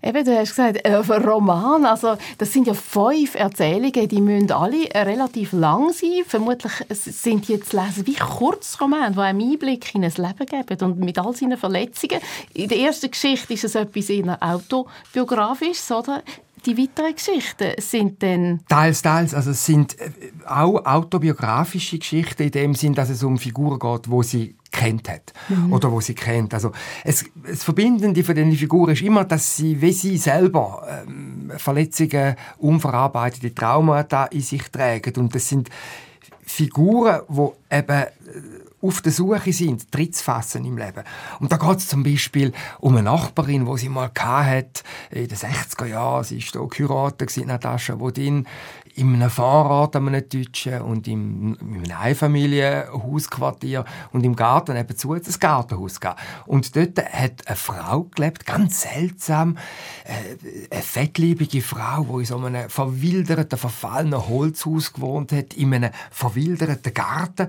Eben, 0.00 0.24
du 0.24 0.38
hast 0.38 0.50
gesagt, 0.50 0.78
äh, 0.84 0.94
Roman, 1.28 1.84
also 1.84 2.16
das 2.38 2.52
sind 2.52 2.68
ja 2.68 2.74
fünf 2.74 3.34
Erzählungen, 3.34 4.08
die 4.08 4.20
müssen 4.20 4.52
alle 4.52 4.88
relativ 4.94 5.52
lang 5.52 5.92
sein. 5.92 6.22
Vermutlich 6.26 6.72
sind 6.88 7.48
die 7.48 7.58
zu 7.60 7.76
lesen 7.76 8.06
wie 8.06 8.14
Kurzromane, 8.14 9.14
die 9.14 9.20
einem 9.20 9.40
Einblick 9.40 9.94
in 9.94 10.04
ein 10.04 10.12
Leben 10.16 10.46
geben 10.46 10.84
und 10.84 11.00
mit 11.00 11.18
all 11.18 11.34
seinen 11.34 11.58
Verletzungen. 11.58 12.20
In 12.54 12.68
der 12.68 12.78
ersten 12.78 13.10
Geschichte 13.10 13.52
ist 13.52 13.64
es 13.64 13.74
etwas 13.74 14.08
eher 14.08 14.38
autobiografisches, 14.40 15.90
oder? 15.90 16.22
Die 16.66 16.76
weiteren 16.76 17.14
Geschichten 17.14 17.72
sind 17.78 18.22
dann... 18.22 18.60
Teils, 18.68 19.02
teils. 19.02 19.34
Also 19.34 19.50
es 19.50 19.64
sind 19.64 19.98
äh, 20.00 20.10
auch 20.46 20.84
autobiografische 20.84 21.98
Geschichten 21.98 22.44
in 22.44 22.50
dem 22.50 22.74
Sinn, 22.74 22.94
dass 22.94 23.10
es 23.10 23.22
um 23.22 23.38
Figuren 23.38 23.78
geht, 23.78 24.10
wo 24.10 24.22
sie 24.22 24.56
kennt 24.70 25.08
hat 25.08 25.32
mhm. 25.48 25.72
oder 25.72 25.90
wo 25.90 26.00
sie 26.00 26.14
kennt. 26.14 26.54
Also 26.54 26.72
es, 27.04 27.24
das 27.46 27.64
Verbindende 27.64 28.22
von 28.22 28.34
den 28.34 28.52
Figuren 28.52 28.92
ist 28.92 29.02
immer, 29.02 29.24
dass 29.24 29.56
sie, 29.56 29.80
wie 29.80 29.92
sie 29.92 30.16
selber 30.16 30.86
ähm, 30.88 31.52
Verletzungen, 31.56 32.36
unverarbeitete 32.58 33.54
Traumata 33.54 34.26
in 34.26 34.40
sich 34.40 34.62
tragen 34.70 35.12
und 35.16 35.34
das 35.34 35.48
sind 35.48 35.70
Figuren, 36.44 37.20
wo 37.28 37.56
eben 37.70 38.02
äh, 38.02 38.08
auf 38.80 39.02
der 39.02 39.12
Suche 39.12 39.52
sind, 39.52 39.90
Tritt 39.90 40.16
zu 40.16 40.24
fassen 40.24 40.64
im 40.64 40.78
Leben. 40.78 41.02
Und 41.40 41.50
da 41.50 41.56
geht 41.56 41.78
es 41.78 41.88
zum 41.88 42.02
Beispiel 42.02 42.52
um 42.78 42.94
eine 42.94 43.04
Nachbarin, 43.04 43.66
die 43.66 43.78
sie 43.78 43.88
mal 43.88 44.10
hat 44.16 44.84
in 45.10 45.28
den 45.28 45.36
60er 45.36 45.86
Jahren. 45.86 46.24
Sie 46.24 46.40
war 46.54 46.68
hier 46.74 46.86
geheiratet, 46.86 47.46
Natascha 47.46 47.98
Wodin, 47.98 48.46
in 48.98 49.14
einem 49.14 49.30
Fahrrad, 49.30 49.94
einem 49.94 50.28
Deutschen 50.28 50.82
und 50.82 51.06
im, 51.06 51.56
in 51.60 51.84
einem 51.84 51.98
Einfamilienhausquartier 51.98 53.84
und 54.12 54.24
im 54.24 54.34
Garten 54.34 54.74
nebenzu 54.74 55.14
hat 55.14 55.26
ein 55.26 55.34
Gartenhaus 55.38 56.00
gegeben. 56.00 56.18
Und 56.46 56.74
dort 56.74 56.98
hat 56.98 57.46
eine 57.46 57.56
Frau 57.56 58.08
gelebt, 58.14 58.44
ganz 58.44 58.82
seltsam, 58.82 59.56
äh, 60.04 60.36
eine 60.70 60.82
fettliebige 60.82 61.62
Frau, 61.62 62.04
die 62.04 62.20
in 62.20 62.24
so 62.24 62.38
einem 62.38 62.68
verwilderten, 62.68 63.58
verfallenen 63.58 64.28
Holzhaus 64.28 64.92
gewohnt 64.92 65.32
hat, 65.32 65.54
in 65.54 65.74
einem 65.74 65.92
verwilderten 66.10 66.92
Garten. 66.92 67.48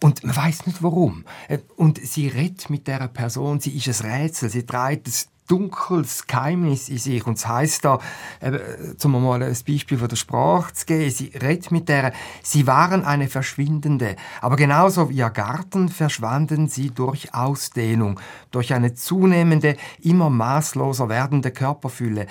Und 0.00 0.22
man 0.24 0.36
weiß 0.36 0.66
nicht 0.66 0.82
warum. 0.82 1.24
Äh, 1.48 1.58
und 1.76 1.98
sie 1.98 2.28
redet 2.28 2.70
mit 2.70 2.86
der 2.86 3.08
Person, 3.08 3.60
sie 3.60 3.76
ist 3.76 4.04
ein 4.04 4.10
Rätsel, 4.10 4.48
sie 4.48 4.64
trägt 4.64 5.08
das 5.08 5.28
dunkles 5.48 6.26
Geheimnis 6.26 6.88
in 6.88 6.98
sich. 6.98 7.26
Und 7.26 7.38
es 7.38 7.48
heisst 7.48 7.84
da, 7.84 7.98
eben, 8.40 8.60
zum 8.98 9.12
mal 9.12 9.42
ein 9.42 9.56
Beispiel 9.66 9.98
von 9.98 10.08
der 10.08 10.16
Sprache 10.16 10.72
zu 10.74 10.86
geben, 10.86 11.10
sie 11.10 11.32
redet 11.34 11.72
mit 11.72 11.88
der, 11.88 12.12
sie 12.42 12.66
waren 12.66 13.04
eine 13.04 13.28
Verschwindende, 13.28 14.14
aber 14.40 14.56
genauso 14.56 15.10
wie 15.10 15.16
ihr 15.16 15.30
Garten 15.30 15.88
verschwanden 15.88 16.68
sie 16.68 16.90
durch 16.90 17.34
Ausdehnung, 17.34 18.20
durch 18.50 18.72
eine 18.74 18.94
zunehmende, 18.94 19.76
immer 20.00 20.30
maßloser 20.30 21.08
werdende 21.08 21.50
Körperfülle, 21.50 22.26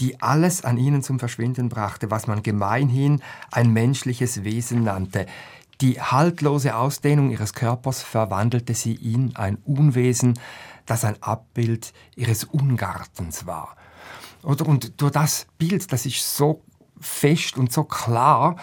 die 0.00 0.20
alles 0.20 0.64
an 0.64 0.76
ihnen 0.76 1.02
zum 1.02 1.18
Verschwinden 1.18 1.68
brachte, 1.68 2.10
was 2.10 2.26
man 2.26 2.42
gemeinhin 2.42 3.22
ein 3.52 3.72
menschliches 3.72 4.42
Wesen 4.42 4.82
nannte. 4.82 5.26
Die 5.84 6.00
haltlose 6.00 6.76
Ausdehnung 6.76 7.30
ihres 7.30 7.52
Körpers 7.52 8.00
verwandelte 8.00 8.72
sie 8.72 8.94
in 8.94 9.36
ein 9.36 9.56
Unwesen, 9.56 10.32
das 10.86 11.04
ein 11.04 11.22
Abbild 11.22 11.92
ihres 12.16 12.44
Ungartens 12.44 13.44
war. 13.44 13.76
Und 14.40 14.98
durch 14.98 15.12
das 15.12 15.46
Bild, 15.58 15.92
das 15.92 16.06
ist 16.06 16.38
so 16.38 16.62
fest 16.98 17.58
und 17.58 17.70
so 17.70 17.84
klar, 17.84 18.56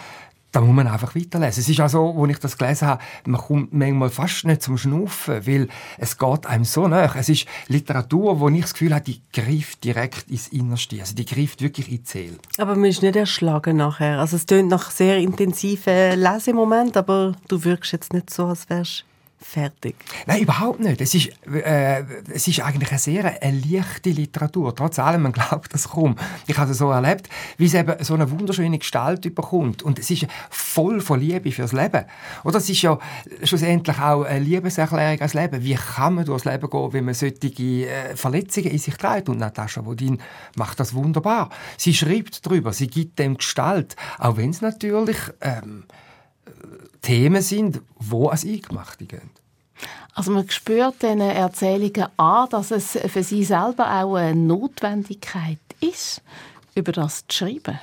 da 0.52 0.60
muss 0.60 0.74
man 0.74 0.86
einfach 0.86 1.16
weiterlesen. 1.16 1.60
Es 1.62 1.68
ist 1.68 1.80
auch 1.80 1.88
so, 1.88 2.22
als 2.22 2.30
ich 2.30 2.38
das 2.38 2.58
gelesen 2.58 2.86
habe, 2.86 3.02
man 3.24 3.40
kommt 3.40 3.72
manchmal 3.72 4.10
fast 4.10 4.44
nicht 4.44 4.62
zum 4.62 4.76
Schnaufen, 4.76 5.46
weil 5.46 5.68
es 5.98 6.18
geht 6.18 6.46
einem 6.46 6.64
so 6.64 6.86
nach. 6.86 7.16
Es 7.16 7.30
ist 7.30 7.46
Literatur, 7.68 8.38
wo 8.38 8.48
ich 8.50 8.60
das 8.60 8.74
Gefühl 8.74 8.94
habe, 8.94 9.04
die 9.04 9.20
greift 9.32 9.82
direkt 9.82 10.30
ins 10.30 10.48
Innerste. 10.48 11.00
Also 11.00 11.14
die 11.14 11.24
greift 11.24 11.62
wirklich 11.62 11.90
in 11.90 12.02
die 12.02 12.08
Seele. 12.08 12.36
Aber 12.58 12.76
man 12.76 12.84
ist 12.84 13.02
nicht 13.02 13.16
erschlagen 13.16 13.78
nachher. 13.78 14.20
Also 14.20 14.36
es 14.36 14.44
tönt 14.44 14.68
nach 14.68 14.90
sehr 14.90 15.16
intensiven 15.16 16.20
Lesemomenten, 16.20 16.98
aber 16.98 17.34
du 17.48 17.64
wirkst 17.64 17.92
jetzt 17.92 18.12
nicht 18.12 18.28
so, 18.28 18.46
als 18.46 18.68
wärst 18.68 19.06
fertig. 19.42 19.96
Nein, 20.26 20.42
überhaupt 20.42 20.80
nicht. 20.80 21.00
Es 21.00 21.14
ist, 21.14 21.30
äh, 21.46 22.04
es 22.32 22.48
ist 22.48 22.60
eigentlich 22.60 22.90
eine 22.90 22.98
sehr 22.98 23.42
eine 23.42 23.58
leichte 23.58 24.10
Literatur. 24.10 24.74
Trotz 24.74 24.98
allem, 24.98 25.22
man 25.22 25.32
glaubt 25.32 25.72
das 25.72 25.88
kaum. 25.88 26.16
Ich 26.46 26.56
habe 26.56 26.70
es 26.70 26.78
so 26.78 26.90
erlebt, 26.90 27.28
wie 27.58 27.66
es 27.66 27.74
eben 27.74 28.02
so 28.04 28.14
eine 28.14 28.30
wunderschöne 28.30 28.78
Gestalt 28.78 29.24
überkommt. 29.24 29.82
Und 29.82 29.98
es 29.98 30.10
ist 30.10 30.26
voll 30.50 31.00
von 31.00 31.20
Liebe 31.20 31.50
fürs 31.52 31.72
Leben. 31.72 32.04
Oder 32.44 32.58
es 32.58 32.68
ist 32.68 32.82
ja 32.82 32.98
schlussendlich 33.42 33.98
auch 33.98 34.22
eine 34.22 34.40
Liebeserklärung 34.40 35.18
ans 35.18 35.34
Leben. 35.34 35.62
Wie 35.62 35.74
kann 35.74 36.14
man 36.14 36.24
durchs 36.24 36.44
Leben 36.44 36.70
gehen, 36.70 36.92
wenn 36.92 37.04
man 37.04 37.14
solche 37.14 37.36
äh, 37.46 38.16
Verletzungen 38.16 38.70
in 38.70 38.78
sich 38.78 38.94
trägt? 38.94 39.28
Und 39.28 39.38
Natascha 39.38 39.84
Wodin 39.84 40.18
macht 40.56 40.80
das 40.80 40.94
wunderbar. 40.94 41.50
Sie 41.76 41.94
schreibt 41.94 42.46
darüber, 42.46 42.72
sie 42.72 42.86
gibt 42.86 43.18
dem 43.18 43.36
Gestalt, 43.36 43.96
auch 44.18 44.36
wenn 44.36 44.50
es 44.50 44.60
natürlich 44.60 45.18
ähm, 45.40 45.84
Themen 47.02 47.42
sind, 47.42 47.80
wo 47.98 48.28
als 48.28 48.44
Eingemachte 48.44 49.04
gehen. 49.04 49.30
Also 50.14 50.30
man 50.30 50.48
spürt 50.48 51.02
diesen 51.02 51.20
Erzählungen 51.20 52.06
an, 52.16 52.48
dass 52.50 52.70
es 52.70 52.98
für 53.06 53.22
sie 53.22 53.44
selber 53.44 54.02
auch 54.02 54.14
eine 54.14 54.38
Notwendigkeit 54.38 55.58
ist, 55.80 56.22
über 56.74 56.92
das 56.92 57.26
zu 57.26 57.38
schreiben. 57.38 57.78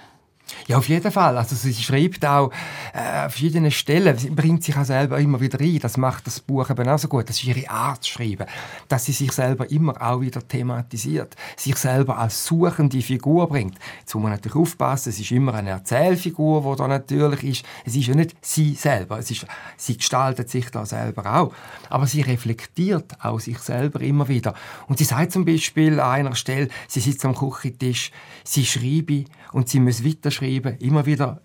Ja, 0.67 0.77
auf 0.77 0.87
jeden 0.87 1.11
Fall. 1.11 1.37
Also 1.37 1.55
sie 1.55 1.73
schreibt 1.73 2.25
auch 2.25 2.51
äh, 2.93 2.97
an 2.97 3.29
verschiedenen 3.29 3.71
Stellen, 3.71 4.17
sie 4.17 4.29
bringt 4.29 4.63
sich 4.63 4.77
auch 4.77 4.85
selber 4.85 5.19
immer 5.19 5.39
wieder 5.41 5.59
ein. 5.59 5.79
Das 5.79 5.97
macht 5.97 6.27
das 6.27 6.39
Buch 6.39 6.69
eben 6.69 6.87
auch 6.87 6.99
so 6.99 7.07
gut. 7.07 7.29
Das 7.29 7.37
ist 7.37 7.45
ihre 7.45 7.69
Art 7.69 8.03
zu 8.03 8.11
schreiben. 8.11 8.45
Dass 8.87 9.05
sie 9.05 9.11
sich 9.11 9.31
selber 9.31 9.69
immer 9.71 10.01
auch 10.01 10.21
wieder 10.21 10.47
thematisiert. 10.47 11.35
Sich 11.55 11.75
selber 11.75 12.17
als 12.17 12.45
suchende 12.45 13.01
Figur 13.01 13.47
bringt. 13.47 13.77
Jetzt 13.99 14.13
muss 14.13 14.23
man 14.23 14.31
natürlich 14.31 14.55
aufpassen, 14.55 15.09
es 15.09 15.19
ist 15.19 15.31
immer 15.31 15.53
eine 15.53 15.71
Erzählfigur, 15.71 16.71
die 16.71 16.77
da 16.77 16.87
natürlich 16.87 17.43
ist. 17.43 17.65
Es 17.85 17.95
ist 17.95 18.07
ja 18.07 18.15
nicht 18.15 18.35
sie 18.41 18.73
selber. 18.75 19.19
Es 19.19 19.31
ist, 19.31 19.45
sie 19.77 19.97
gestaltet 19.97 20.49
sich 20.49 20.69
da 20.69 20.85
selber 20.85 21.39
auch. 21.39 21.53
Aber 21.89 22.07
sie 22.07 22.21
reflektiert 22.21 23.13
auch 23.21 23.39
sich 23.39 23.59
selber 23.59 24.01
immer 24.01 24.27
wieder. 24.27 24.53
Und 24.87 24.97
sie 24.97 25.05
sagt 25.05 25.31
zum 25.31 25.45
Beispiel 25.45 25.99
an 25.99 26.11
einer 26.11 26.35
Stelle, 26.35 26.69
sie 26.87 26.99
sitzt 26.99 27.25
am 27.25 27.35
Küchentisch, 27.35 28.11
sie 28.43 28.65
schreibe 28.65 29.25
und 29.51 29.69
sie 29.69 29.79
muss 29.79 30.03
weiterschreiben, 30.41 30.77
immer 30.79 31.05
wieder 31.05 31.41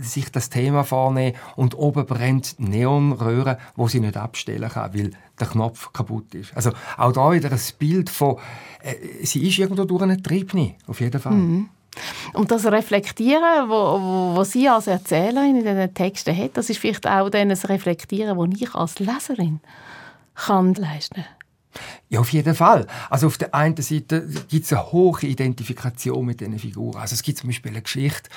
sich 0.00 0.30
das 0.30 0.50
Thema 0.50 0.84
vornehmen 0.84 1.36
und 1.56 1.76
oben 1.76 2.06
brennt 2.06 2.56
Neonröhre, 2.58 3.58
wo 3.76 3.88
sie 3.88 4.00
nicht 4.00 4.16
abstellen 4.16 4.68
kann, 4.68 4.94
weil 4.94 5.10
der 5.38 5.46
Knopf 5.46 5.92
kaputt 5.92 6.34
ist. 6.34 6.56
Also 6.56 6.72
auch 6.96 7.12
da 7.12 7.32
wieder 7.32 7.50
ein 7.50 7.60
Bild 7.78 8.10
von, 8.10 8.36
äh, 8.82 9.24
sie 9.24 9.46
ist 9.48 9.58
irgendwo 9.58 9.84
durch 9.84 10.02
eine 10.02 10.20
Triebne, 10.20 10.74
auf 10.86 11.00
jeden 11.00 11.20
Fall. 11.20 11.32
Mhm. 11.32 11.68
Und 12.32 12.50
das 12.50 12.64
Reflektieren, 12.64 13.68
wo, 13.68 14.42
sie 14.44 14.68
als 14.68 14.86
Erzählerin 14.86 15.56
in 15.56 15.64
diesen 15.64 15.92
Texten 15.92 16.36
hat, 16.36 16.56
das 16.56 16.70
ist 16.70 16.78
vielleicht 16.78 17.06
auch 17.06 17.28
das 17.28 17.68
Reflektieren, 17.68 18.38
das 18.38 18.60
ich 18.60 18.74
als 18.74 18.98
Leserin 18.98 19.60
kann 20.34 20.72
leisten 20.74 21.22
kann. 21.22 21.41
Ja, 22.08 22.20
auf 22.20 22.32
jeden 22.32 22.54
Fall. 22.54 22.86
Also 23.10 23.26
auf 23.26 23.38
der 23.38 23.54
einen 23.54 23.76
Seite 23.76 24.26
gibt 24.48 24.66
es 24.66 24.72
eine 24.72 24.92
hohe 24.92 25.22
Identifikation 25.22 26.24
mit 26.24 26.40
diesen 26.40 26.58
Figuren. 26.58 27.00
Also 27.00 27.14
es 27.14 27.22
gibt 27.22 27.38
zum 27.38 27.48
Beispiel 27.48 27.72
eine 27.72 27.82
Geschichte, 27.82 28.28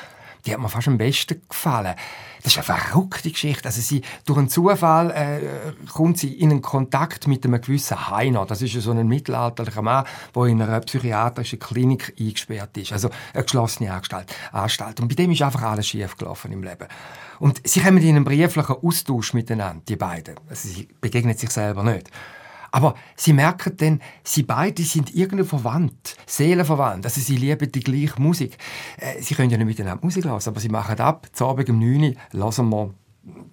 die 0.45 0.53
hat 0.53 0.59
mir 0.59 0.69
fast 0.69 0.87
am 0.87 0.97
besten 0.97 1.41
gefallen. 1.49 1.95
Das 2.43 2.55
ist 2.55 2.69
eine 2.69 2.79
verrückte 2.79 3.31
Geschichte. 3.31 3.65
Also 3.65 3.81
sie, 3.81 4.03
durch 4.25 4.37
einen 4.37 4.49
Zufall 4.49 5.11
äh, 5.11 5.89
kommt 5.91 6.19
sie 6.19 6.33
in 6.33 6.51
einen 6.51 6.61
Kontakt 6.61 7.27
mit 7.27 7.43
einem 7.45 7.59
gewissen 7.59 8.09
Heiner. 8.09 8.45
Das 8.45 8.61
ist 8.61 8.73
so 8.73 8.91
ein 8.91 9.07
mittelalterlicher 9.07 9.81
Mann, 9.81 10.05
der 10.35 10.43
in 10.43 10.61
einer 10.61 10.79
psychiatrischen 10.81 11.59
Klinik 11.59 12.13
eingesperrt 12.19 12.77
ist. 12.77 12.93
Also 12.93 13.09
eine 13.33 13.43
geschlossene 13.43 13.91
Anstalt. 13.91 14.99
Und 14.99 15.07
bei 15.07 15.15
dem 15.15 15.31
ist 15.31 15.41
einfach 15.41 15.63
alles 15.63 15.87
schief 15.87 16.15
gelaufen 16.15 16.51
im 16.51 16.61
Leben. 16.61 16.87
Und 17.39 17.67
sie 17.67 17.79
kommen 17.79 17.97
in 17.97 18.15
einen 18.15 18.25
brieflichen 18.25 18.75
Austausch 18.75 19.33
miteinander, 19.33 19.81
die 19.87 19.95
beiden. 19.95 20.35
Also 20.47 20.69
sie 20.69 20.87
begegnen 21.01 21.35
sich 21.35 21.49
selber 21.49 21.83
nicht. 21.83 22.11
Aber 22.75 22.95
sie 23.15 23.31
merken 23.31 23.77
dann, 23.77 24.01
sie 24.21 24.43
beide 24.43 24.83
sind 24.83 25.15
irgendwie 25.15 25.45
verwandt, 25.45 26.17
seelenverwandt. 26.25 27.05
Also 27.05 27.21
sie 27.21 27.37
lieben 27.37 27.71
die 27.71 27.79
gleiche 27.79 28.21
Musik. 28.21 28.57
Äh, 28.97 29.21
sie 29.21 29.33
können 29.33 29.49
ja 29.49 29.57
nicht 29.57 29.67
miteinander 29.67 30.03
Musik 30.03 30.25
hören, 30.25 30.41
aber 30.45 30.59
sie 30.59 30.67
machen 30.67 30.99
ab, 30.99 31.25
zu 31.31 31.45
Abend 31.45 31.69
um 31.69 31.79
9 31.79 32.17
Uhr 32.33 32.41
hören 32.41 32.69
wir 32.69 32.93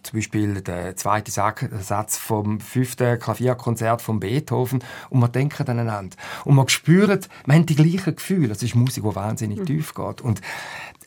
zum 0.03 0.19
Beispiel 0.19 0.61
der 0.61 0.97
zweite 0.97 1.31
Satz 1.31 2.19
vom 2.19 2.61
fünften 2.61 3.19
Klavierkonzert 3.19 4.03
von 4.03 4.21
Beethoven 4.21 4.85
und 5.09 5.21
man 5.21 5.33
denkt 5.33 5.61
aneinander. 5.61 6.17
Und 6.45 6.57
man 6.57 6.69
spürt, 6.69 7.29
man 7.47 7.61
hat 7.61 7.69
die 7.71 7.77
gleichen 7.77 8.17
Gefühle. 8.17 8.49
Das 8.49 8.63
ist 8.63 8.75
Musik, 8.75 9.05
die 9.05 9.15
wahnsinnig 9.15 9.61
mhm. 9.61 9.67
tief 9.67 9.95
geht. 9.95 10.21
Und 10.21 10.43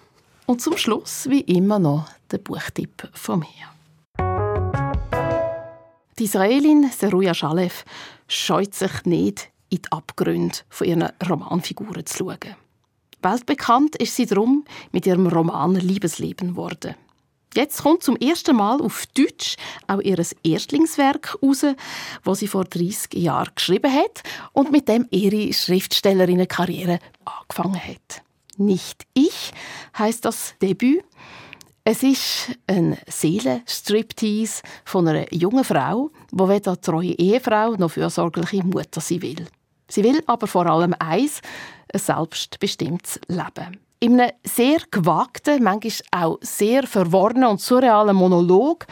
Und 0.46 0.62
zum 0.62 0.78
Schluss 0.78 1.30
wie 1.30 1.40
immer 1.42 1.80
noch 1.80 2.10
der 2.32 2.40
Buchtipp 2.40 3.10
von 3.14 3.40
mir. 3.40 3.48
Die 6.20 6.26
Israelin 6.26 6.90
Seruja 6.92 7.34
Shalev 7.34 7.86
scheut 8.28 8.76
sich 8.76 9.06
nicht, 9.06 9.50
in 9.70 9.82
die 9.82 9.92
Abgründe 9.92 10.58
von 10.70 10.88
ihren 10.88 11.10
Romanfiguren 11.28 12.06
zu 12.06 12.18
schauen. 12.18 12.56
Weltbekannt 13.22 13.96
ist 13.96 14.16
sie 14.16 14.26
darum 14.26 14.66
mit 14.92 15.08
ihrem 15.08 15.28
Roman 15.28 15.76
Liebesleben 15.76 16.50
geworden. 16.50 16.96
Jetzt 17.56 17.84
kommt 17.84 18.04
zum 18.04 18.18
ersten 18.18 18.56
Mal 18.58 18.82
auf 18.82 19.06
Deutsch 19.14 19.56
auch 19.88 20.02
ihr 20.02 20.22
Erstlingswerk 20.44 21.38
raus, 21.42 21.66
das 22.26 22.40
sie 22.40 22.48
vor 22.48 22.66
30 22.66 23.14
Jahren 23.14 23.52
geschrieben 23.56 23.94
hat 23.94 24.24
und 24.52 24.74
mit 24.74 24.90
dem 24.90 25.08
ihre 25.10 25.54
Schriftstellerinnenkarriere 25.54 27.00
angefangen 27.24 27.82
hat. 27.82 28.24
Nicht 28.58 29.06
ich 29.14 29.52
heißt 29.98 30.26
das 30.26 30.56
Debüt. 30.62 31.04
Es 31.86 32.04
ist 32.04 32.58
ein 32.68 32.98
Seelenstriptease 33.08 34.62
von 34.84 35.08
einer 35.08 35.32
jungen 35.32 35.64
Frau, 35.64 36.10
die 36.32 36.50
weder 36.50 36.82
treue 36.82 37.12
Ehefrau 37.12 37.76
noch 37.76 37.92
fürsorgliche 37.92 38.66
Mutter 38.66 39.00
sein 39.00 39.22
will. 39.22 39.48
Sie 39.88 40.04
will 40.04 40.22
aber 40.26 40.48
vor 40.48 40.66
allem 40.66 40.96
eins, 41.00 41.42
ein 41.94 42.00
selbstbestimmtes 42.00 43.22
Leben. 43.28 43.85
In 44.06 44.22
einem 44.22 44.34
sehr 44.44 44.82
gewagten, 44.92 45.64
manchmal 45.64 45.92
auch 46.12 46.38
sehr 46.42 46.86
verworrenen 46.86 47.46
und 47.50 47.60
surrealen 47.60 48.16
Monolog 48.16 48.86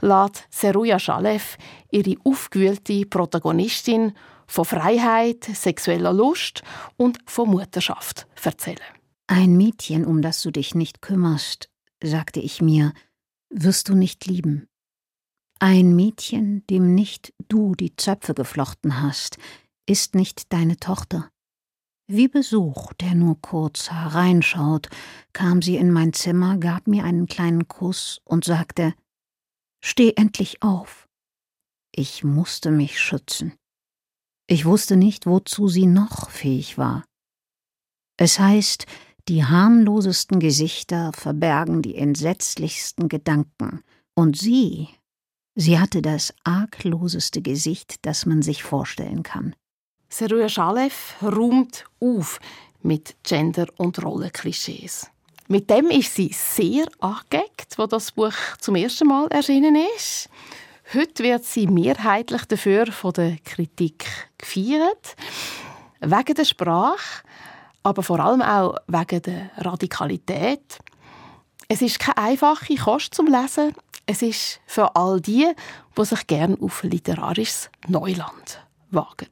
lässt 0.00 0.46
Seruja 0.48 1.00
Shalev 1.00 1.58
ihre 1.90 2.14
aufgewühlte 2.22 3.04
Protagonistin 3.06 4.12
von 4.46 4.64
Freiheit, 4.64 5.42
sexueller 5.42 6.12
Lust 6.12 6.62
und 6.96 7.18
von 7.26 7.50
Mutterschaft 7.50 8.28
erzählen. 8.44 8.78
Ein 9.26 9.56
Mädchen, 9.56 10.04
um 10.04 10.22
das 10.22 10.40
du 10.40 10.52
dich 10.52 10.76
nicht 10.76 11.02
kümmerst, 11.02 11.68
sagte 12.00 12.38
ich 12.38 12.62
mir, 12.62 12.92
wirst 13.48 13.88
du 13.88 13.96
nicht 13.96 14.26
lieben. 14.26 14.68
Ein 15.58 15.96
Mädchen, 15.96 16.64
dem 16.70 16.94
nicht 16.94 17.34
du 17.48 17.74
die 17.74 17.96
Zöpfe 17.96 18.34
geflochten 18.34 19.02
hast, 19.02 19.36
ist 19.86 20.14
nicht 20.14 20.52
deine 20.52 20.76
Tochter. 20.76 21.28
Wie 22.12 22.26
Besuch, 22.26 22.92
der 22.94 23.14
nur 23.14 23.40
kurz 23.40 23.92
hereinschaut, 23.92 24.88
kam 25.32 25.62
sie 25.62 25.76
in 25.76 25.92
mein 25.92 26.12
Zimmer, 26.12 26.58
gab 26.58 26.88
mir 26.88 27.04
einen 27.04 27.28
kleinen 27.28 27.68
Kuss 27.68 28.20
und 28.24 28.44
sagte 28.44 28.94
Steh 29.80 30.14
endlich 30.16 30.60
auf. 30.60 31.08
Ich 31.94 32.24
musste 32.24 32.72
mich 32.72 32.98
schützen. 32.98 33.54
Ich 34.48 34.64
wusste 34.64 34.96
nicht, 34.96 35.26
wozu 35.26 35.68
sie 35.68 35.86
noch 35.86 36.30
fähig 36.30 36.76
war. 36.78 37.04
Es 38.16 38.40
heißt, 38.40 38.86
die 39.28 39.44
harmlosesten 39.44 40.40
Gesichter 40.40 41.12
verbergen 41.12 41.80
die 41.80 41.94
entsetzlichsten 41.94 43.08
Gedanken, 43.08 43.84
und 44.16 44.36
sie, 44.36 44.88
sie 45.54 45.78
hatte 45.78 46.02
das 46.02 46.34
argloseste 46.42 47.40
Gesicht, 47.40 48.04
das 48.04 48.26
man 48.26 48.42
sich 48.42 48.64
vorstellen 48.64 49.22
kann. 49.22 49.54
Seruja 50.12 50.48
Shalev 50.48 51.14
räumt 51.22 51.84
auf 52.00 52.40
mit 52.82 53.14
Gender- 53.22 53.68
und 53.76 54.02
Rollenklischees. 54.02 55.08
Mit 55.46 55.70
dem 55.70 55.86
ist 55.86 56.14
sie 56.14 56.32
sehr 56.32 56.86
angeeckt, 56.98 57.78
wo 57.78 57.86
das 57.86 58.10
Buch 58.10 58.34
zum 58.58 58.74
ersten 58.74 59.06
Mal 59.06 59.28
erschienen 59.28 59.76
ist. 59.96 60.28
Heute 60.92 61.22
wird 61.22 61.44
sie 61.44 61.68
mehrheitlich 61.68 62.44
dafür 62.46 62.90
von 62.90 63.12
der 63.12 63.36
Kritik 63.44 64.04
gefeiert. 64.36 65.14
Wegen 66.00 66.34
der 66.34 66.44
Sprache, 66.44 67.22
aber 67.84 68.02
vor 68.02 68.18
allem 68.18 68.42
auch 68.42 68.76
wegen 68.88 69.22
der 69.22 69.50
Radikalität. 69.58 70.78
Es 71.68 71.82
ist 71.82 72.00
keine 72.00 72.18
einfache 72.18 72.74
Kost 72.74 73.14
zum 73.14 73.26
Lesen. 73.26 73.74
Es 74.06 74.22
ist 74.22 74.60
für 74.66 74.96
all 74.96 75.20
die, 75.20 75.46
die 75.96 76.04
sich 76.04 76.26
gern 76.26 76.60
auf 76.60 76.82
literarisches 76.82 77.70
Neuland 77.86 78.64
wagen. 78.90 79.28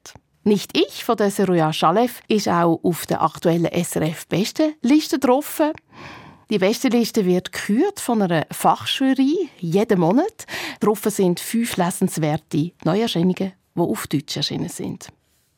Nicht 0.48 0.76
ich 0.78 1.04
von 1.04 1.16
der 1.18 1.30
Seruja 1.30 1.74
Shalev 1.74 2.22
ist 2.26 2.48
auch 2.48 2.80
auf 2.82 3.04
der 3.04 3.20
aktuellen 3.20 3.66
SRF 3.66 4.26
Bestenliste 4.28 5.18
drauf. 5.18 5.61
Die 6.48 6.56
Bestenliste 6.56 7.26
wird 7.26 7.52
gekürt 7.52 8.00
von 8.00 8.22
einer 8.22 8.46
Fachjury 8.50 9.50
jeden 9.58 10.00
Monat. 10.00 10.46
Drauf 10.80 11.02
sind 11.04 11.38
fünf 11.38 11.76
lesenswerte 11.76 12.72
Neuerscheinungen, 12.82 13.52
die 13.74 13.80
auf 13.80 14.06
Deutsch 14.06 14.38
erschienen 14.38 14.70
sind. 14.70 15.08